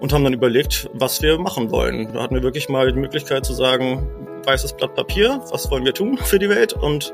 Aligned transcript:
und 0.00 0.12
haben 0.12 0.24
dann 0.24 0.32
überlegt, 0.32 0.88
was 0.92 1.22
wir 1.22 1.38
machen 1.38 1.70
wollen. 1.70 2.12
Da 2.12 2.22
hatten 2.22 2.34
wir 2.34 2.42
wirklich 2.42 2.68
mal 2.68 2.92
die 2.92 2.98
Möglichkeit 2.98 3.44
zu 3.44 3.52
sagen, 3.52 4.08
weißes 4.44 4.74
Blatt 4.74 4.94
Papier, 4.94 5.40
was 5.50 5.70
wollen 5.70 5.84
wir 5.84 5.94
tun 5.94 6.18
für 6.18 6.38
die 6.38 6.48
Welt 6.48 6.72
und 6.72 7.12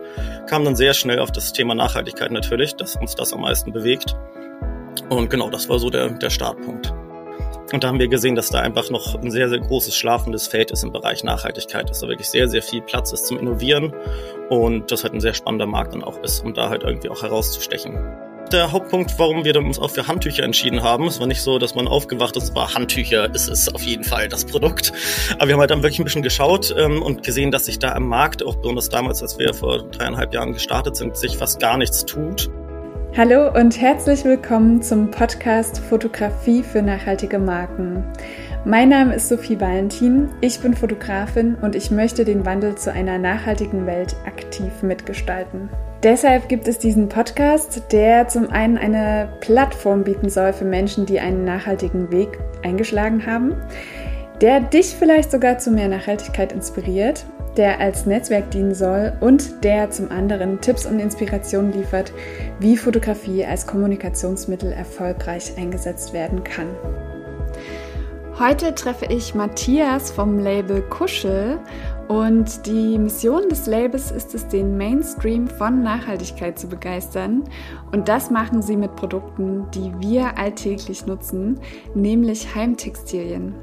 kamen 0.48 0.64
dann 0.64 0.76
sehr 0.76 0.94
schnell 0.94 1.18
auf 1.18 1.32
das 1.32 1.52
Thema 1.52 1.74
Nachhaltigkeit 1.74 2.30
natürlich, 2.30 2.76
dass 2.76 2.96
uns 2.96 3.14
das 3.14 3.32
am 3.32 3.40
meisten 3.40 3.72
bewegt. 3.72 4.16
Und 5.08 5.30
genau, 5.30 5.50
das 5.50 5.68
war 5.68 5.78
so 5.78 5.90
der, 5.90 6.10
der 6.10 6.30
Startpunkt. 6.30 6.92
Und 7.72 7.82
da 7.82 7.88
haben 7.88 7.98
wir 7.98 8.08
gesehen, 8.08 8.34
dass 8.36 8.50
da 8.50 8.60
einfach 8.60 8.90
noch 8.90 9.16
ein 9.16 9.30
sehr, 9.30 9.48
sehr 9.48 9.58
großes 9.58 9.96
schlafendes 9.96 10.46
Feld 10.46 10.70
ist 10.70 10.84
im 10.84 10.92
Bereich 10.92 11.24
Nachhaltigkeit, 11.24 11.88
dass 11.88 12.00
da 12.00 12.08
wirklich 12.08 12.28
sehr, 12.28 12.46
sehr 12.46 12.62
viel 12.62 12.82
Platz 12.82 13.12
ist 13.12 13.26
zum 13.26 13.38
Innovieren 13.38 13.92
und 14.50 14.92
das 14.92 15.02
halt 15.02 15.14
ein 15.14 15.20
sehr 15.20 15.34
spannender 15.34 15.66
Markt 15.66 15.94
dann 15.94 16.04
auch 16.04 16.22
ist, 16.22 16.44
um 16.44 16.54
da 16.54 16.68
halt 16.68 16.82
irgendwie 16.84 17.08
auch 17.08 17.22
herauszustechen. 17.22 17.98
Der 18.52 18.70
Hauptpunkt, 18.70 19.18
warum 19.18 19.44
wir 19.44 19.56
uns 19.56 19.78
auch 19.78 19.90
für 19.90 20.06
Handtücher 20.06 20.44
entschieden 20.44 20.82
haben, 20.82 21.06
es 21.06 21.18
war 21.18 21.26
nicht 21.26 21.40
so, 21.40 21.58
dass 21.58 21.74
man 21.74 21.88
aufgewacht 21.88 22.36
ist, 22.36 22.54
war 22.54 22.74
Handtücher 22.74 23.34
ist 23.34 23.48
es 23.48 23.74
auf 23.74 23.82
jeden 23.82 24.04
Fall 24.04 24.28
das 24.28 24.44
Produkt. 24.44 24.92
Aber 25.38 25.48
wir 25.48 25.54
haben 25.54 25.60
halt 25.60 25.70
dann 25.70 25.82
wirklich 25.82 25.98
ein 25.98 26.04
bisschen 26.04 26.22
geschaut 26.22 26.74
ähm, 26.78 27.02
und 27.02 27.22
gesehen, 27.22 27.50
dass 27.50 27.64
sich 27.64 27.78
da 27.78 27.92
am 27.92 28.06
Markt, 28.06 28.44
auch 28.44 28.56
besonders 28.56 28.90
damals, 28.90 29.22
als 29.22 29.38
wir 29.38 29.54
vor 29.54 29.84
dreieinhalb 29.84 30.34
Jahren 30.34 30.52
gestartet 30.52 30.94
sind, 30.94 31.16
sich 31.16 31.38
fast 31.38 31.58
gar 31.58 31.78
nichts 31.78 32.04
tut. 32.04 32.50
Hallo 33.16 33.48
und 33.58 33.80
herzlich 33.80 34.24
willkommen 34.24 34.82
zum 34.82 35.10
Podcast 35.10 35.78
Fotografie 35.78 36.62
für 36.62 36.82
nachhaltige 36.82 37.38
Marken. 37.38 38.04
Mein 38.64 38.88
Name 38.88 39.14
ist 39.14 39.28
Sophie 39.28 39.60
Valentin, 39.60 40.28
ich 40.40 40.60
bin 40.60 40.74
Fotografin 40.74 41.54
und 41.56 41.74
ich 41.74 41.90
möchte 41.90 42.24
den 42.24 42.44
Wandel 42.44 42.74
zu 42.74 42.92
einer 42.92 43.18
nachhaltigen 43.18 43.86
Welt 43.86 44.16
aktiv 44.26 44.82
mitgestalten. 44.82 45.70
Deshalb 46.04 46.48
gibt 46.48 46.68
es 46.68 46.78
diesen 46.78 47.08
Podcast, 47.08 47.90
der 47.90 48.28
zum 48.28 48.50
einen 48.50 48.78
eine 48.78 49.32
Plattform 49.40 50.04
bieten 50.04 50.28
soll 50.28 50.52
für 50.52 50.66
Menschen, 50.66 51.06
die 51.06 51.18
einen 51.18 51.44
nachhaltigen 51.44 52.12
Weg 52.12 52.38
eingeschlagen 52.62 53.26
haben, 53.26 53.56
der 54.40 54.60
dich 54.60 54.94
vielleicht 54.96 55.32
sogar 55.32 55.58
zu 55.58 55.72
mehr 55.72 55.88
Nachhaltigkeit 55.88 56.52
inspiriert 56.52 57.24
der 57.56 57.80
als 57.80 58.06
Netzwerk 58.06 58.50
dienen 58.50 58.74
soll 58.74 59.12
und 59.20 59.64
der 59.64 59.90
zum 59.90 60.10
anderen 60.10 60.60
Tipps 60.60 60.86
und 60.86 60.98
Inspirationen 60.98 61.72
liefert, 61.72 62.12
wie 62.58 62.76
Fotografie 62.76 63.44
als 63.44 63.66
Kommunikationsmittel 63.66 64.72
erfolgreich 64.72 65.52
eingesetzt 65.56 66.12
werden 66.12 66.42
kann. 66.44 66.68
Heute 68.38 68.74
treffe 68.74 69.06
ich 69.06 69.34
Matthias 69.36 70.10
vom 70.10 70.40
Label 70.40 70.82
Kuschel 70.82 71.60
und 72.08 72.66
die 72.66 72.98
Mission 72.98 73.48
des 73.48 73.66
Labels 73.66 74.10
ist 74.10 74.34
es, 74.34 74.46
den 74.48 74.76
Mainstream 74.76 75.48
von 75.48 75.82
Nachhaltigkeit 75.82 76.58
zu 76.58 76.68
begeistern. 76.68 77.44
Und 77.92 78.08
das 78.08 78.30
machen 78.30 78.62
sie 78.62 78.76
mit 78.76 78.94
Produkten, 78.96 79.66
die 79.72 79.92
wir 80.00 80.38
alltäglich 80.38 81.06
nutzen, 81.06 81.58
nämlich 81.94 82.54
Heimtextilien. 82.54 83.54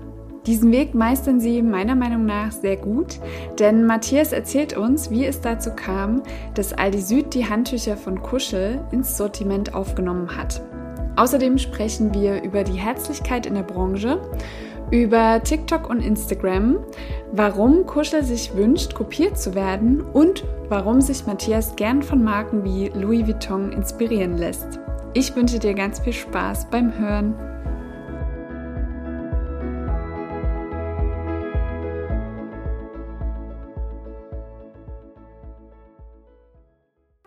Diesen 0.47 0.72
Weg 0.72 0.95
meistern 0.95 1.39
sie 1.39 1.62
meiner 1.62 1.94
Meinung 1.94 2.25
nach 2.25 2.52
sehr 2.52 2.78
gut, 2.78 3.19
denn 3.59 3.86
Matthias 3.86 4.31
erzählt 4.34 4.75
uns, 4.75 5.12
wie 5.12 5.25
es 5.25 5.39
dazu 5.39 5.69
kam, 5.75 6.23
dass 6.56 6.73
Aldi 6.73 7.00
Süd 7.00 7.34
die 7.36 7.47
Handtücher 7.47 7.95
von 7.95 8.23
Kuschel 8.23 8.84
ins 8.92 9.17
Sortiment 9.17 9.75
aufgenommen 9.75 10.36
hat. 10.36 10.64
Außerdem 11.16 11.59
sprechen 11.59 12.14
wir 12.16 12.42
über 12.42 12.64
die 12.64 12.80
Herzlichkeit 12.80 13.45
in 13.45 13.53
der 13.53 13.62
Branche, 13.62 14.19
über 14.92 15.42
TikTok 15.42 15.89
und 15.89 16.02
Instagram, 16.02 16.78
warum 17.31 17.86
Kuschel 17.86 18.23
sich 18.23 18.56
wünscht, 18.56 18.94
kopiert 18.94 19.39
zu 19.39 19.56
werden 19.56 20.02
und 20.02 20.44
warum 20.70 21.02
sich 21.02 21.25
Matthias 21.25 21.75
gern 21.75 22.03
von 22.03 22.23
Marken 22.23 22.64
wie 22.64 22.89
Louis 22.89 23.25
Vuitton 23.25 23.72
inspirieren 23.72 24.38
lässt. 24.38 24.80
Ich 25.14 25.36
wünsche 25.36 25.59
dir 25.59 25.73
ganz 25.73 26.00
viel 26.00 26.14
Spaß 26.14 26.69
beim 26.69 26.97
Hören. 26.97 27.51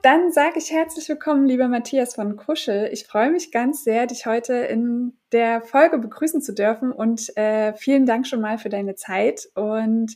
Dann 0.04 0.32
sage 0.32 0.59
ich 0.59 0.70
herzlich 0.70 1.09
willkommen, 1.09 1.47
lieber 1.47 1.66
Matthias 1.66 2.15
von 2.15 2.37
Kuschel. 2.37 2.91
Ich 2.92 3.06
freue 3.06 3.31
mich 3.31 3.50
ganz 3.50 3.84
sehr, 3.84 4.06
dich 4.06 4.26
heute 4.26 4.53
in 4.53 5.15
der 5.32 5.62
Folge 5.62 5.97
begrüßen 5.97 6.42
zu 6.42 6.53
dürfen 6.53 6.92
und 6.92 7.34
äh, 7.38 7.72
vielen 7.72 8.04
Dank 8.04 8.26
schon 8.26 8.42
mal 8.42 8.59
für 8.59 8.69
deine 8.69 8.97
Zeit. 8.97 9.48
Und 9.54 10.15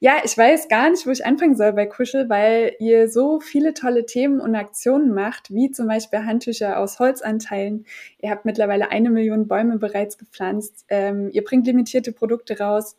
ja, 0.00 0.14
ich 0.24 0.36
weiß 0.36 0.66
gar 0.66 0.90
nicht, 0.90 1.06
wo 1.06 1.12
ich 1.12 1.24
anfangen 1.24 1.54
soll 1.54 1.74
bei 1.74 1.86
Kuschel, 1.86 2.28
weil 2.28 2.72
ihr 2.80 3.08
so 3.08 3.38
viele 3.38 3.72
tolle 3.72 4.04
Themen 4.04 4.40
und 4.40 4.56
Aktionen 4.56 5.14
macht, 5.14 5.54
wie 5.54 5.70
zum 5.70 5.86
Beispiel 5.86 6.26
Handtücher 6.26 6.80
aus 6.80 6.98
Holzanteilen. 6.98 7.86
Ihr 8.18 8.30
habt 8.30 8.46
mittlerweile 8.46 8.90
eine 8.90 9.10
Million 9.10 9.46
Bäume 9.46 9.78
bereits 9.78 10.18
gepflanzt. 10.18 10.86
Ähm, 10.88 11.30
ihr 11.30 11.44
bringt 11.44 11.68
limitierte 11.68 12.10
Produkte 12.10 12.58
raus 12.58 12.96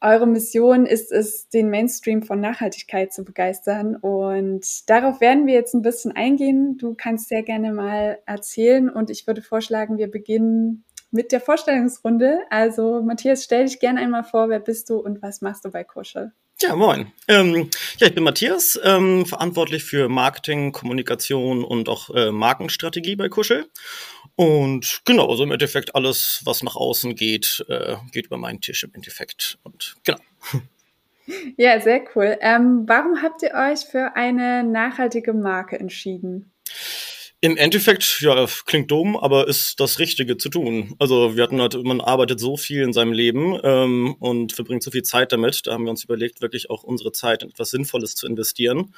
eure 0.00 0.26
Mission 0.26 0.86
ist 0.86 1.10
es, 1.12 1.48
den 1.48 1.70
Mainstream 1.70 2.22
von 2.22 2.40
Nachhaltigkeit 2.40 3.12
zu 3.12 3.24
begeistern. 3.24 3.96
Und 3.96 4.88
darauf 4.88 5.20
werden 5.20 5.46
wir 5.46 5.54
jetzt 5.54 5.74
ein 5.74 5.82
bisschen 5.82 6.12
eingehen. 6.12 6.76
Du 6.78 6.94
kannst 6.94 7.28
sehr 7.28 7.42
gerne 7.42 7.72
mal 7.72 8.18
erzählen 8.26 8.90
und 8.90 9.10
ich 9.10 9.26
würde 9.26 9.42
vorschlagen, 9.42 9.98
wir 9.98 10.10
beginnen 10.10 10.84
mit 11.10 11.32
der 11.32 11.40
Vorstellungsrunde. 11.40 12.40
Also 12.50 13.02
Matthias, 13.02 13.44
stell 13.44 13.64
dich 13.64 13.78
gerne 13.78 14.00
einmal 14.00 14.24
vor, 14.24 14.48
wer 14.48 14.60
bist 14.60 14.90
du 14.90 14.96
und 14.98 15.22
was 15.22 15.40
machst 15.40 15.64
du 15.64 15.70
bei 15.70 15.84
Kuschel? 15.84 16.32
Ja, 16.60 16.76
moin. 16.76 17.12
Ähm, 17.26 17.68
ja, 17.98 18.06
ich 18.06 18.14
bin 18.14 18.22
Matthias, 18.22 18.78
ähm, 18.84 19.26
verantwortlich 19.26 19.84
für 19.84 20.08
Marketing, 20.08 20.72
Kommunikation 20.72 21.64
und 21.64 21.88
auch 21.88 22.10
äh, 22.10 22.30
Markenstrategie 22.30 23.16
bei 23.16 23.28
Kuschel. 23.28 23.68
Und 24.36 25.02
genau, 25.04 25.30
also 25.30 25.44
im 25.44 25.52
Endeffekt 25.52 25.94
alles, 25.94 26.42
was 26.44 26.62
nach 26.62 26.76
außen 26.76 27.14
geht, 27.14 27.64
äh, 27.68 27.96
geht 28.12 28.26
über 28.26 28.36
meinen 28.36 28.60
Tisch 28.60 28.82
im 28.82 28.92
Endeffekt. 28.94 29.58
Und 29.62 29.96
genau. 30.04 30.18
Ja, 31.56 31.80
sehr 31.80 32.04
cool. 32.14 32.36
Ähm, 32.42 32.84
warum 32.86 33.22
habt 33.22 33.42
ihr 33.42 33.52
euch 33.54 33.80
für 33.90 34.14
eine 34.14 34.62
nachhaltige 34.62 35.32
Marke 35.32 35.78
entschieden? 35.80 36.52
Im 37.40 37.56
Endeffekt, 37.56 38.20
ja, 38.20 38.46
klingt 38.66 38.90
dumm, 38.90 39.16
aber 39.16 39.48
ist 39.48 39.80
das 39.80 39.98
Richtige 39.98 40.36
zu 40.36 40.50
tun. 40.50 40.94
Also 40.98 41.34
wir 41.34 41.42
hatten 41.42 41.62
halt, 41.62 41.82
man 41.82 42.02
arbeitet 42.02 42.40
so 42.40 42.58
viel 42.58 42.82
in 42.82 42.92
seinem 42.92 43.12
Leben 43.12 43.58
ähm, 43.62 44.14
und 44.18 44.52
verbringt 44.52 44.82
so 44.82 44.90
viel 44.90 45.02
Zeit 45.02 45.32
damit. 45.32 45.66
Da 45.66 45.72
haben 45.72 45.84
wir 45.84 45.90
uns 45.90 46.04
überlegt, 46.04 46.42
wirklich 46.42 46.68
auch 46.68 46.82
unsere 46.82 47.12
Zeit 47.12 47.42
in 47.42 47.48
etwas 47.48 47.70
Sinnvolles 47.70 48.14
zu 48.14 48.26
investieren 48.26 48.94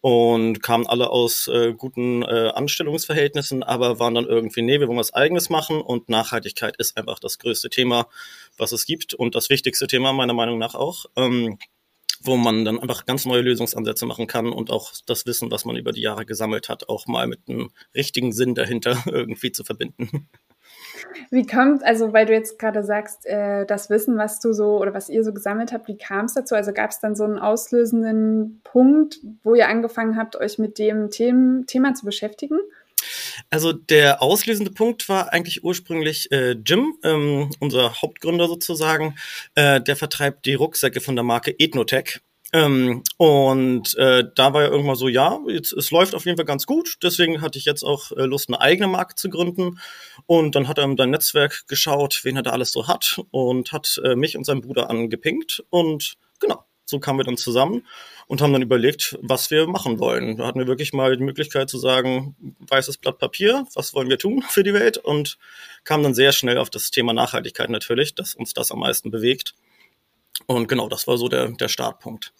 und 0.00 0.62
kamen 0.62 0.86
alle 0.86 1.10
aus 1.10 1.48
äh, 1.48 1.72
guten 1.72 2.22
äh, 2.22 2.50
Anstellungsverhältnissen, 2.54 3.62
aber 3.62 3.98
waren 3.98 4.14
dann 4.14 4.26
irgendwie, 4.26 4.62
nee, 4.62 4.78
wir 4.80 4.88
wollen 4.88 4.98
was 4.98 5.14
Eigenes 5.14 5.50
machen 5.50 5.80
und 5.80 6.08
Nachhaltigkeit 6.08 6.76
ist 6.76 6.96
einfach 6.96 7.18
das 7.18 7.38
größte 7.38 7.70
Thema, 7.70 8.06
was 8.56 8.72
es 8.72 8.86
gibt 8.86 9.14
und 9.14 9.34
das 9.34 9.50
wichtigste 9.50 9.86
Thema 9.86 10.12
meiner 10.12 10.34
Meinung 10.34 10.58
nach 10.58 10.74
auch. 10.74 11.06
Ähm, 11.16 11.58
wo 12.22 12.36
man 12.36 12.64
dann 12.64 12.78
einfach 12.78 13.06
ganz 13.06 13.24
neue 13.24 13.42
Lösungsansätze 13.42 14.06
machen 14.06 14.26
kann 14.26 14.52
und 14.52 14.70
auch 14.70 14.92
das 15.06 15.26
Wissen, 15.26 15.50
was 15.50 15.64
man 15.64 15.76
über 15.76 15.92
die 15.92 16.00
Jahre 16.00 16.26
gesammelt 16.26 16.68
hat, 16.68 16.88
auch 16.88 17.06
mal 17.06 17.26
mit 17.26 17.40
einem 17.48 17.70
richtigen 17.94 18.32
Sinn 18.32 18.54
dahinter 18.54 19.02
irgendwie 19.06 19.52
zu 19.52 19.64
verbinden. 19.64 20.28
Wie 21.30 21.46
kommt, 21.46 21.84
also 21.84 22.12
weil 22.12 22.26
du 22.26 22.32
jetzt 22.32 22.58
gerade 22.58 22.84
sagst, 22.84 23.26
äh, 23.26 23.66
das 23.66 23.90
Wissen, 23.90 24.16
was 24.18 24.40
du 24.40 24.52
so 24.52 24.78
oder 24.78 24.94
was 24.94 25.08
ihr 25.08 25.24
so 25.24 25.32
gesammelt 25.32 25.72
habt, 25.72 25.88
wie 25.88 25.96
kam 25.96 26.26
es 26.26 26.34
dazu? 26.34 26.54
Also 26.54 26.72
gab 26.72 26.90
es 26.90 27.00
dann 27.00 27.16
so 27.16 27.24
einen 27.24 27.38
auslösenden 27.38 28.60
Punkt, 28.64 29.18
wo 29.42 29.54
ihr 29.54 29.68
angefangen 29.68 30.16
habt, 30.16 30.36
euch 30.36 30.58
mit 30.58 30.78
dem 30.78 31.10
Themen, 31.10 31.66
Thema 31.66 31.94
zu 31.94 32.04
beschäftigen? 32.04 32.58
Also 33.50 33.72
der 33.72 34.22
auslösende 34.22 34.70
Punkt 34.70 35.08
war 35.08 35.32
eigentlich 35.32 35.62
ursprünglich 35.62 36.30
äh, 36.32 36.52
Jim, 36.52 36.94
ähm, 37.04 37.50
unser 37.60 38.00
Hauptgründer 38.00 38.48
sozusagen. 38.48 39.14
Äh, 39.54 39.80
der 39.80 39.96
vertreibt 39.96 40.46
die 40.46 40.54
Rucksäcke 40.54 41.00
von 41.00 41.14
der 41.14 41.24
Marke 41.24 41.54
Ethnotech. 41.58 42.20
Ähm, 42.52 43.02
und 43.16 43.96
äh, 43.96 44.24
da 44.34 44.52
war 44.54 44.62
ja 44.62 44.68
irgendwann 44.68 44.96
so, 44.96 45.08
ja, 45.08 45.38
jetzt, 45.48 45.72
es 45.72 45.90
läuft 45.90 46.14
auf 46.14 46.24
jeden 46.24 46.36
Fall 46.36 46.46
ganz 46.46 46.66
gut. 46.66 46.96
Deswegen 47.02 47.40
hatte 47.40 47.58
ich 47.58 47.64
jetzt 47.64 47.82
auch 47.82 48.12
äh, 48.12 48.24
Lust, 48.24 48.48
eine 48.48 48.60
eigene 48.60 48.88
Marke 48.88 49.14
zu 49.16 49.28
gründen. 49.28 49.80
Und 50.26 50.54
dann 50.54 50.68
hat 50.68 50.78
er 50.78 50.84
in 50.84 50.96
sein 50.96 51.10
Netzwerk 51.10 51.66
geschaut, 51.66 52.20
wen 52.22 52.36
er 52.36 52.42
da 52.42 52.50
alles 52.50 52.72
so 52.72 52.86
hat 52.86 53.20
und 53.30 53.72
hat 53.72 54.00
äh, 54.04 54.14
mich 54.14 54.36
und 54.36 54.44
seinen 54.44 54.60
Bruder 54.60 54.90
angepinkt. 54.90 55.64
Und 55.70 56.14
genau, 56.38 56.64
so 56.84 57.00
kamen 57.00 57.18
wir 57.18 57.24
dann 57.24 57.36
zusammen 57.36 57.84
und 58.28 58.40
haben 58.40 58.52
dann 58.52 58.62
überlegt, 58.62 59.18
was 59.20 59.50
wir 59.50 59.66
machen 59.66 59.98
wollen. 59.98 60.36
Da 60.36 60.46
hatten 60.46 60.60
wir 60.60 60.68
wirklich 60.68 60.92
mal 60.92 61.16
die 61.16 61.24
Möglichkeit 61.24 61.68
zu 61.68 61.78
sagen, 61.78 62.36
weißes 62.60 62.98
Blatt 62.98 63.18
Papier, 63.18 63.66
was 63.74 63.92
wollen 63.92 64.08
wir 64.08 64.18
tun 64.18 64.42
für 64.48 64.62
die 64.62 64.72
Welt? 64.72 64.98
Und 64.98 65.36
kamen 65.82 66.04
dann 66.04 66.14
sehr 66.14 66.32
schnell 66.32 66.58
auf 66.58 66.70
das 66.70 66.90
Thema 66.92 67.12
Nachhaltigkeit 67.12 67.70
natürlich, 67.70 68.14
dass 68.14 68.34
uns 68.34 68.54
das 68.54 68.70
am 68.70 68.80
meisten 68.80 69.10
bewegt. 69.10 69.54
Und 70.46 70.68
genau, 70.68 70.88
das 70.88 71.06
war 71.06 71.18
so 71.18 71.28
der, 71.28 71.48
der 71.48 71.68
Startpunkt. 71.68 72.32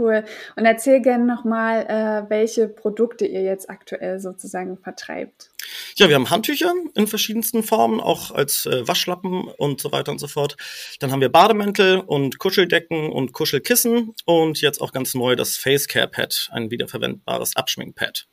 Cool. 0.00 0.24
Und 0.56 0.64
erzähl 0.64 1.00
gerne 1.02 1.26
nochmal, 1.26 1.84
äh, 1.86 2.30
welche 2.30 2.68
Produkte 2.68 3.26
ihr 3.26 3.42
jetzt 3.42 3.68
aktuell 3.68 4.18
sozusagen 4.18 4.78
vertreibt. 4.78 5.50
Ja, 5.96 6.08
wir 6.08 6.14
haben 6.14 6.30
Handtücher 6.30 6.72
in 6.94 7.06
verschiedensten 7.06 7.62
Formen, 7.62 8.00
auch 8.00 8.30
als 8.30 8.64
äh, 8.64 8.88
Waschlappen 8.88 9.48
und 9.58 9.80
so 9.80 9.92
weiter 9.92 10.10
und 10.10 10.18
so 10.18 10.26
fort. 10.26 10.56
Dann 11.00 11.12
haben 11.12 11.20
wir 11.20 11.28
Bademäntel 11.28 12.00
und 12.00 12.38
Kuscheldecken 12.38 13.12
und 13.12 13.32
Kuschelkissen 13.34 14.14
und 14.24 14.62
jetzt 14.62 14.80
auch 14.80 14.92
ganz 14.92 15.12
neu 15.14 15.36
das 15.36 15.58
Facecare 15.58 16.08
Pad, 16.08 16.48
ein 16.52 16.70
wiederverwendbares 16.70 17.56
Abschminkpad. 17.56 18.26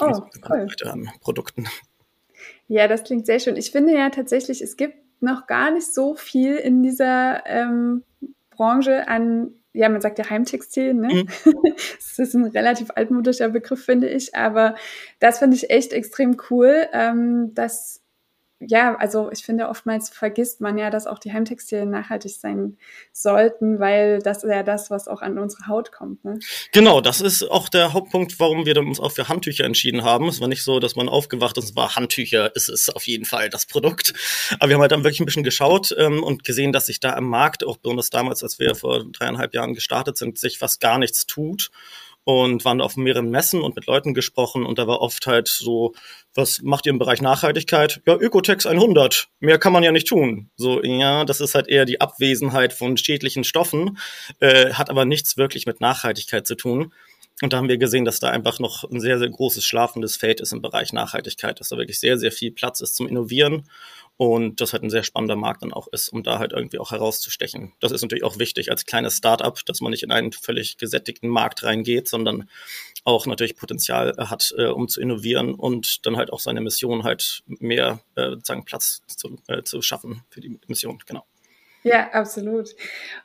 Oh, 0.00 0.20
cool. 0.50 0.66
An 0.84 1.10
Produkten. 1.20 1.66
Ja, 2.68 2.88
das 2.88 3.04
klingt 3.04 3.24
sehr 3.24 3.40
schön. 3.40 3.56
Ich 3.56 3.70
finde 3.70 3.94
ja 3.94 4.10
tatsächlich, 4.10 4.60
es 4.60 4.76
gibt 4.76 4.96
noch 5.20 5.46
gar 5.46 5.70
nicht 5.70 5.92
so 5.92 6.14
viel 6.14 6.56
in 6.56 6.82
dieser 6.82 7.46
ähm, 7.46 8.04
Branche 8.50 9.08
an, 9.08 9.54
ja, 9.74 9.88
man 9.88 10.00
sagt 10.00 10.18
ja 10.18 10.30
Heimtextil, 10.30 10.94
ne? 10.94 11.08
Mhm. 11.08 11.28
das 11.74 12.18
ist 12.18 12.34
ein 12.34 12.44
relativ 12.44 12.90
altmodischer 12.94 13.48
Begriff, 13.48 13.84
finde 13.84 14.08
ich, 14.08 14.34
aber 14.34 14.76
das 15.18 15.40
finde 15.40 15.56
ich 15.56 15.68
echt 15.70 15.92
extrem 15.92 16.36
cool, 16.48 16.86
ähm, 16.92 17.52
dass 17.54 18.03
ja, 18.68 18.96
also 18.96 19.30
ich 19.32 19.44
finde, 19.44 19.68
oftmals 19.68 20.10
vergisst 20.10 20.60
man 20.60 20.78
ja, 20.78 20.90
dass 20.90 21.06
auch 21.06 21.18
die 21.18 21.32
Heimtextilien 21.32 21.90
nachhaltig 21.90 22.32
sein 22.32 22.76
sollten, 23.12 23.80
weil 23.80 24.20
das 24.20 24.44
ist 24.44 24.50
ja 24.50 24.62
das, 24.62 24.90
was 24.90 25.08
auch 25.08 25.22
an 25.22 25.38
unsere 25.38 25.66
Haut 25.66 25.92
kommt. 25.92 26.24
Ne? 26.24 26.38
Genau, 26.72 27.00
das 27.00 27.20
ist 27.20 27.50
auch 27.50 27.68
der 27.68 27.92
Hauptpunkt, 27.92 28.38
warum 28.40 28.66
wir 28.66 28.76
uns 28.78 29.00
auch 29.00 29.12
für 29.12 29.28
Handtücher 29.28 29.64
entschieden 29.64 30.04
haben. 30.04 30.28
Es 30.28 30.40
war 30.40 30.48
nicht 30.48 30.64
so, 30.64 30.80
dass 30.80 30.96
man 30.96 31.08
aufgewacht 31.08 31.58
ist, 31.58 31.76
war 31.76 31.94
Handtücher, 31.96 32.54
ist 32.54 32.68
es 32.68 32.88
auf 32.88 33.06
jeden 33.06 33.24
Fall 33.24 33.50
das 33.50 33.66
Produkt. 33.66 34.12
Aber 34.58 34.68
wir 34.68 34.74
haben 34.74 34.82
halt 34.82 34.92
dann 34.92 35.04
wirklich 35.04 35.20
ein 35.20 35.26
bisschen 35.26 35.44
geschaut 35.44 35.94
ähm, 35.98 36.22
und 36.22 36.44
gesehen, 36.44 36.72
dass 36.72 36.86
sich 36.86 37.00
da 37.00 37.14
am 37.14 37.28
Markt, 37.28 37.64
auch 37.64 37.76
besonders 37.76 38.10
damals, 38.10 38.42
als 38.42 38.58
wir 38.58 38.74
vor 38.74 39.04
dreieinhalb 39.04 39.54
Jahren 39.54 39.74
gestartet 39.74 40.16
sind, 40.16 40.38
sich 40.38 40.58
fast 40.58 40.80
gar 40.80 40.98
nichts 40.98 41.26
tut 41.26 41.70
und 42.24 42.64
waren 42.64 42.80
auf 42.80 42.96
mehreren 42.96 43.30
Messen 43.30 43.60
und 43.60 43.76
mit 43.76 43.86
Leuten 43.86 44.14
gesprochen 44.14 44.64
und 44.64 44.78
da 44.78 44.86
war 44.86 45.00
oft 45.00 45.26
halt 45.26 45.48
so, 45.48 45.94
was 46.34 46.62
macht 46.62 46.86
ihr 46.86 46.90
im 46.90 46.98
Bereich 46.98 47.22
Nachhaltigkeit? 47.22 48.00
Ja, 48.06 48.16
Ökotex 48.16 48.66
100. 48.66 49.28
Mehr 49.40 49.58
kann 49.58 49.72
man 49.72 49.82
ja 49.82 49.92
nicht 49.92 50.08
tun. 50.08 50.50
So, 50.56 50.82
ja, 50.82 51.24
das 51.24 51.40
ist 51.40 51.54
halt 51.54 51.68
eher 51.68 51.84
die 51.84 52.00
Abwesenheit 52.00 52.72
von 52.72 52.96
schädlichen 52.96 53.44
Stoffen, 53.44 53.98
äh, 54.40 54.72
hat 54.72 54.90
aber 54.90 55.04
nichts 55.04 55.36
wirklich 55.36 55.66
mit 55.66 55.80
Nachhaltigkeit 55.80 56.46
zu 56.46 56.56
tun. 56.56 56.92
Und 57.42 57.52
da 57.52 57.56
haben 57.56 57.68
wir 57.68 57.78
gesehen, 57.78 58.04
dass 58.04 58.20
da 58.20 58.30
einfach 58.30 58.60
noch 58.60 58.84
ein 58.84 59.00
sehr, 59.00 59.18
sehr 59.18 59.28
großes 59.28 59.64
schlafendes 59.64 60.16
Feld 60.16 60.40
ist 60.40 60.52
im 60.52 60.62
Bereich 60.62 60.92
Nachhaltigkeit, 60.92 61.58
dass 61.58 61.68
da 61.68 61.76
wirklich 61.76 61.98
sehr, 61.98 62.16
sehr 62.16 62.30
viel 62.30 62.52
Platz 62.52 62.80
ist 62.80 62.94
zum 62.94 63.08
Innovieren 63.08 63.68
und 64.16 64.60
das 64.60 64.72
halt 64.72 64.82
ein 64.82 64.90
sehr 64.90 65.02
spannender 65.02 65.36
Markt 65.36 65.62
dann 65.62 65.72
auch 65.72 65.88
ist, 65.88 66.08
um 66.08 66.22
da 66.22 66.38
halt 66.38 66.52
irgendwie 66.52 66.78
auch 66.78 66.92
herauszustechen. 66.92 67.72
Das 67.80 67.92
ist 67.92 68.02
natürlich 68.02 68.24
auch 68.24 68.38
wichtig 68.38 68.70
als 68.70 68.86
kleines 68.86 69.16
Startup, 69.16 69.58
dass 69.66 69.80
man 69.80 69.90
nicht 69.90 70.04
in 70.04 70.12
einen 70.12 70.32
völlig 70.32 70.76
gesättigten 70.76 71.28
Markt 71.28 71.64
reingeht, 71.64 72.08
sondern 72.08 72.48
auch 73.04 73.26
natürlich 73.26 73.56
Potenzial 73.56 74.14
hat, 74.16 74.54
äh, 74.56 74.66
um 74.66 74.88
zu 74.88 75.00
innovieren 75.00 75.54
und 75.54 76.06
dann 76.06 76.16
halt 76.16 76.32
auch 76.32 76.40
seine 76.40 76.60
Mission 76.60 77.02
halt 77.02 77.42
mehr 77.46 78.00
äh, 78.14 78.30
sozusagen 78.30 78.64
Platz 78.64 79.02
zu, 79.06 79.36
äh, 79.48 79.62
zu 79.62 79.82
schaffen 79.82 80.22
für 80.30 80.40
die 80.40 80.58
Mission, 80.68 80.98
genau. 81.06 81.24
Ja, 81.82 82.10
absolut. 82.12 82.70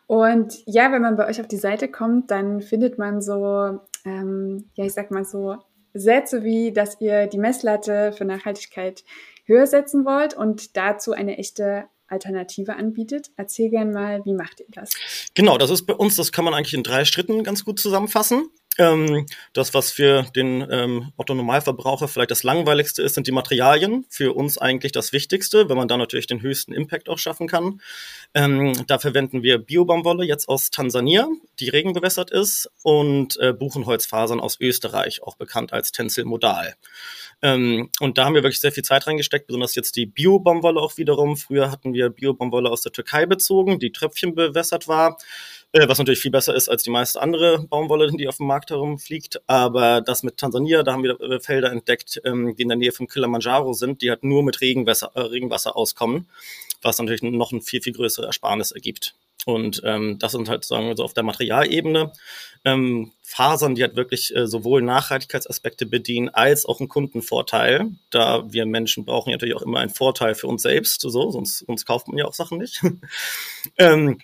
Und 0.05 0.53
ja, 0.65 0.91
wenn 0.91 1.01
man 1.01 1.15
bei 1.15 1.27
euch 1.27 1.39
auf 1.39 1.47
die 1.47 1.57
Seite 1.57 1.87
kommt, 1.87 2.29
dann 2.29 2.61
findet 2.61 2.97
man 2.97 3.21
so, 3.21 3.79
ähm, 4.03 4.69
ja, 4.73 4.85
ich 4.85 4.93
sag 4.93 5.11
mal 5.11 5.23
so 5.23 5.55
Sätze 5.93 6.43
wie, 6.43 6.73
dass 6.73 6.99
ihr 6.99 7.27
die 7.27 7.37
Messlatte 7.37 8.11
für 8.11 8.25
Nachhaltigkeit 8.25 9.03
höher 9.49 9.67
setzen 9.67 10.05
wollt 10.05 10.33
und 10.35 10.77
dazu 10.77 11.11
eine 11.11 11.37
echte 11.37 11.89
Alternative 12.07 12.75
anbietet. 12.75 13.31
Erzähl 13.35 13.69
gerne 13.69 13.91
mal, 13.91 14.25
wie 14.25 14.33
macht 14.33 14.61
ihr 14.61 14.67
das? 14.69 14.91
Genau, 15.35 15.57
das 15.57 15.69
ist 15.69 15.85
bei 15.85 15.93
uns, 15.93 16.15
das 16.15 16.31
kann 16.31 16.45
man 16.45 16.53
eigentlich 16.53 16.73
in 16.73 16.83
drei 16.83 17.05
Schritten 17.05 17.43
ganz 17.43 17.65
gut 17.65 17.79
zusammenfassen. 17.79 18.49
Ähm, 18.79 19.25
das, 19.51 19.73
was 19.73 19.91
für 19.91 20.23
den 20.35 20.65
ähm, 20.71 21.11
Otto-Normalverbraucher 21.17 22.07
vielleicht 22.07 22.31
das 22.31 22.43
Langweiligste 22.43 23.03
ist, 23.03 23.15
sind 23.15 23.27
die 23.27 23.33
Materialien. 23.33 24.05
Für 24.09 24.33
uns 24.33 24.57
eigentlich 24.57 24.93
das 24.93 25.11
Wichtigste, 25.11 25.67
wenn 25.67 25.75
man 25.75 25.89
da 25.89 25.97
natürlich 25.97 26.27
den 26.27 26.41
höchsten 26.41 26.71
Impact 26.71 27.09
auch 27.09 27.17
schaffen 27.17 27.47
kann. 27.47 27.81
Ähm, 28.33 28.85
da 28.87 28.97
verwenden 28.97 29.43
wir 29.43 29.57
Biobaumwolle 29.57 30.23
jetzt 30.25 30.47
aus 30.47 30.71
Tansania, 30.71 31.27
die 31.59 31.67
regenbewässert 31.67 32.31
ist, 32.31 32.71
und 32.81 33.37
äh, 33.39 33.51
Buchenholzfasern 33.51 34.39
aus 34.39 34.57
Österreich, 34.61 35.21
auch 35.23 35.35
bekannt 35.35 35.73
als 35.73 35.91
Tencel 35.91 36.23
Modal. 36.23 36.75
Ähm, 37.41 37.89
und 37.99 38.17
da 38.17 38.25
haben 38.25 38.35
wir 38.35 38.43
wirklich 38.43 38.61
sehr 38.61 38.71
viel 38.71 38.83
Zeit 38.83 39.07
reingesteckt, 39.07 39.47
besonders 39.47 39.75
jetzt 39.75 39.95
die 39.97 40.05
Bio-Baumwolle 40.05 40.79
auch 40.79 40.97
wiederum. 40.97 41.35
Früher 41.35 41.69
hatten 41.69 41.93
wir 41.93 42.09
Bio-Baumwolle 42.09 42.69
aus 42.69 42.81
der 42.81 42.91
Türkei 42.93 43.25
bezogen, 43.25 43.79
die 43.79 43.91
Tröpfchen 43.91 44.35
bewässert 44.35 44.87
war, 44.87 45.17
äh, 45.71 45.87
was 45.87 45.97
natürlich 45.99 46.19
viel 46.19 46.31
besser 46.31 46.55
ist 46.55 46.69
als 46.69 46.83
die 46.83 46.89
meiste 46.89 47.21
andere 47.21 47.59
Baumwolle, 47.59 48.11
die 48.11 48.27
auf 48.27 48.37
dem 48.37 48.47
Markt 48.47 48.71
herumfliegt. 48.71 49.41
Aber 49.47 50.01
das 50.01 50.23
mit 50.23 50.37
Tansania, 50.37 50.83
da 50.83 50.93
haben 50.93 51.03
wir 51.03 51.19
äh, 51.21 51.39
Felder 51.39 51.71
entdeckt, 51.71 52.21
ähm, 52.25 52.55
die 52.55 52.63
in 52.63 52.69
der 52.69 52.77
Nähe 52.77 52.91
vom 52.91 53.07
Kilimanjaro 53.07 53.73
sind, 53.73 54.01
die 54.01 54.09
halt 54.09 54.23
nur 54.23 54.43
mit 54.43 54.61
Regenwasser, 54.61 55.11
äh, 55.13 55.21
Regenwasser 55.21 55.75
auskommen, 55.75 56.27
was 56.81 56.97
natürlich 56.97 57.21
noch 57.21 57.51
ein 57.51 57.61
viel, 57.61 57.81
viel 57.81 57.93
größere 57.93 58.25
Ersparnis 58.25 58.71
ergibt. 58.71 59.15
Und 59.45 59.81
ähm, 59.85 60.17
das 60.19 60.33
sind 60.33 60.49
halt, 60.49 60.65
sagen 60.65 60.87
wir 60.87 60.97
so, 60.97 61.03
auf 61.03 61.13
der 61.13 61.23
Materialebene 61.23 62.11
ähm, 62.65 63.13
Fasern, 63.23 63.73
die 63.73 63.83
halt 63.83 63.95
wirklich 63.95 64.35
äh, 64.35 64.47
sowohl 64.47 64.81
Nachhaltigkeitsaspekte 64.81 65.85
bedienen 65.85 66.29
als 66.29 66.65
auch 66.65 66.79
einen 66.79 66.89
Kundenvorteil. 66.89 67.91
Da 68.09 68.51
wir 68.51 68.65
Menschen 68.65 69.05
brauchen 69.05 69.29
ja 69.29 69.35
natürlich 69.35 69.55
auch 69.55 69.61
immer 69.61 69.79
einen 69.79 69.91
Vorteil 69.91 70.35
für 70.35 70.47
uns 70.47 70.63
selbst, 70.63 71.01
so, 71.01 71.31
sonst, 71.31 71.59
sonst 71.59 71.85
kauft 71.85 72.07
man 72.07 72.17
ja 72.17 72.25
auch 72.25 72.33
Sachen 72.33 72.57
nicht. 72.57 72.81
ähm, 73.77 74.19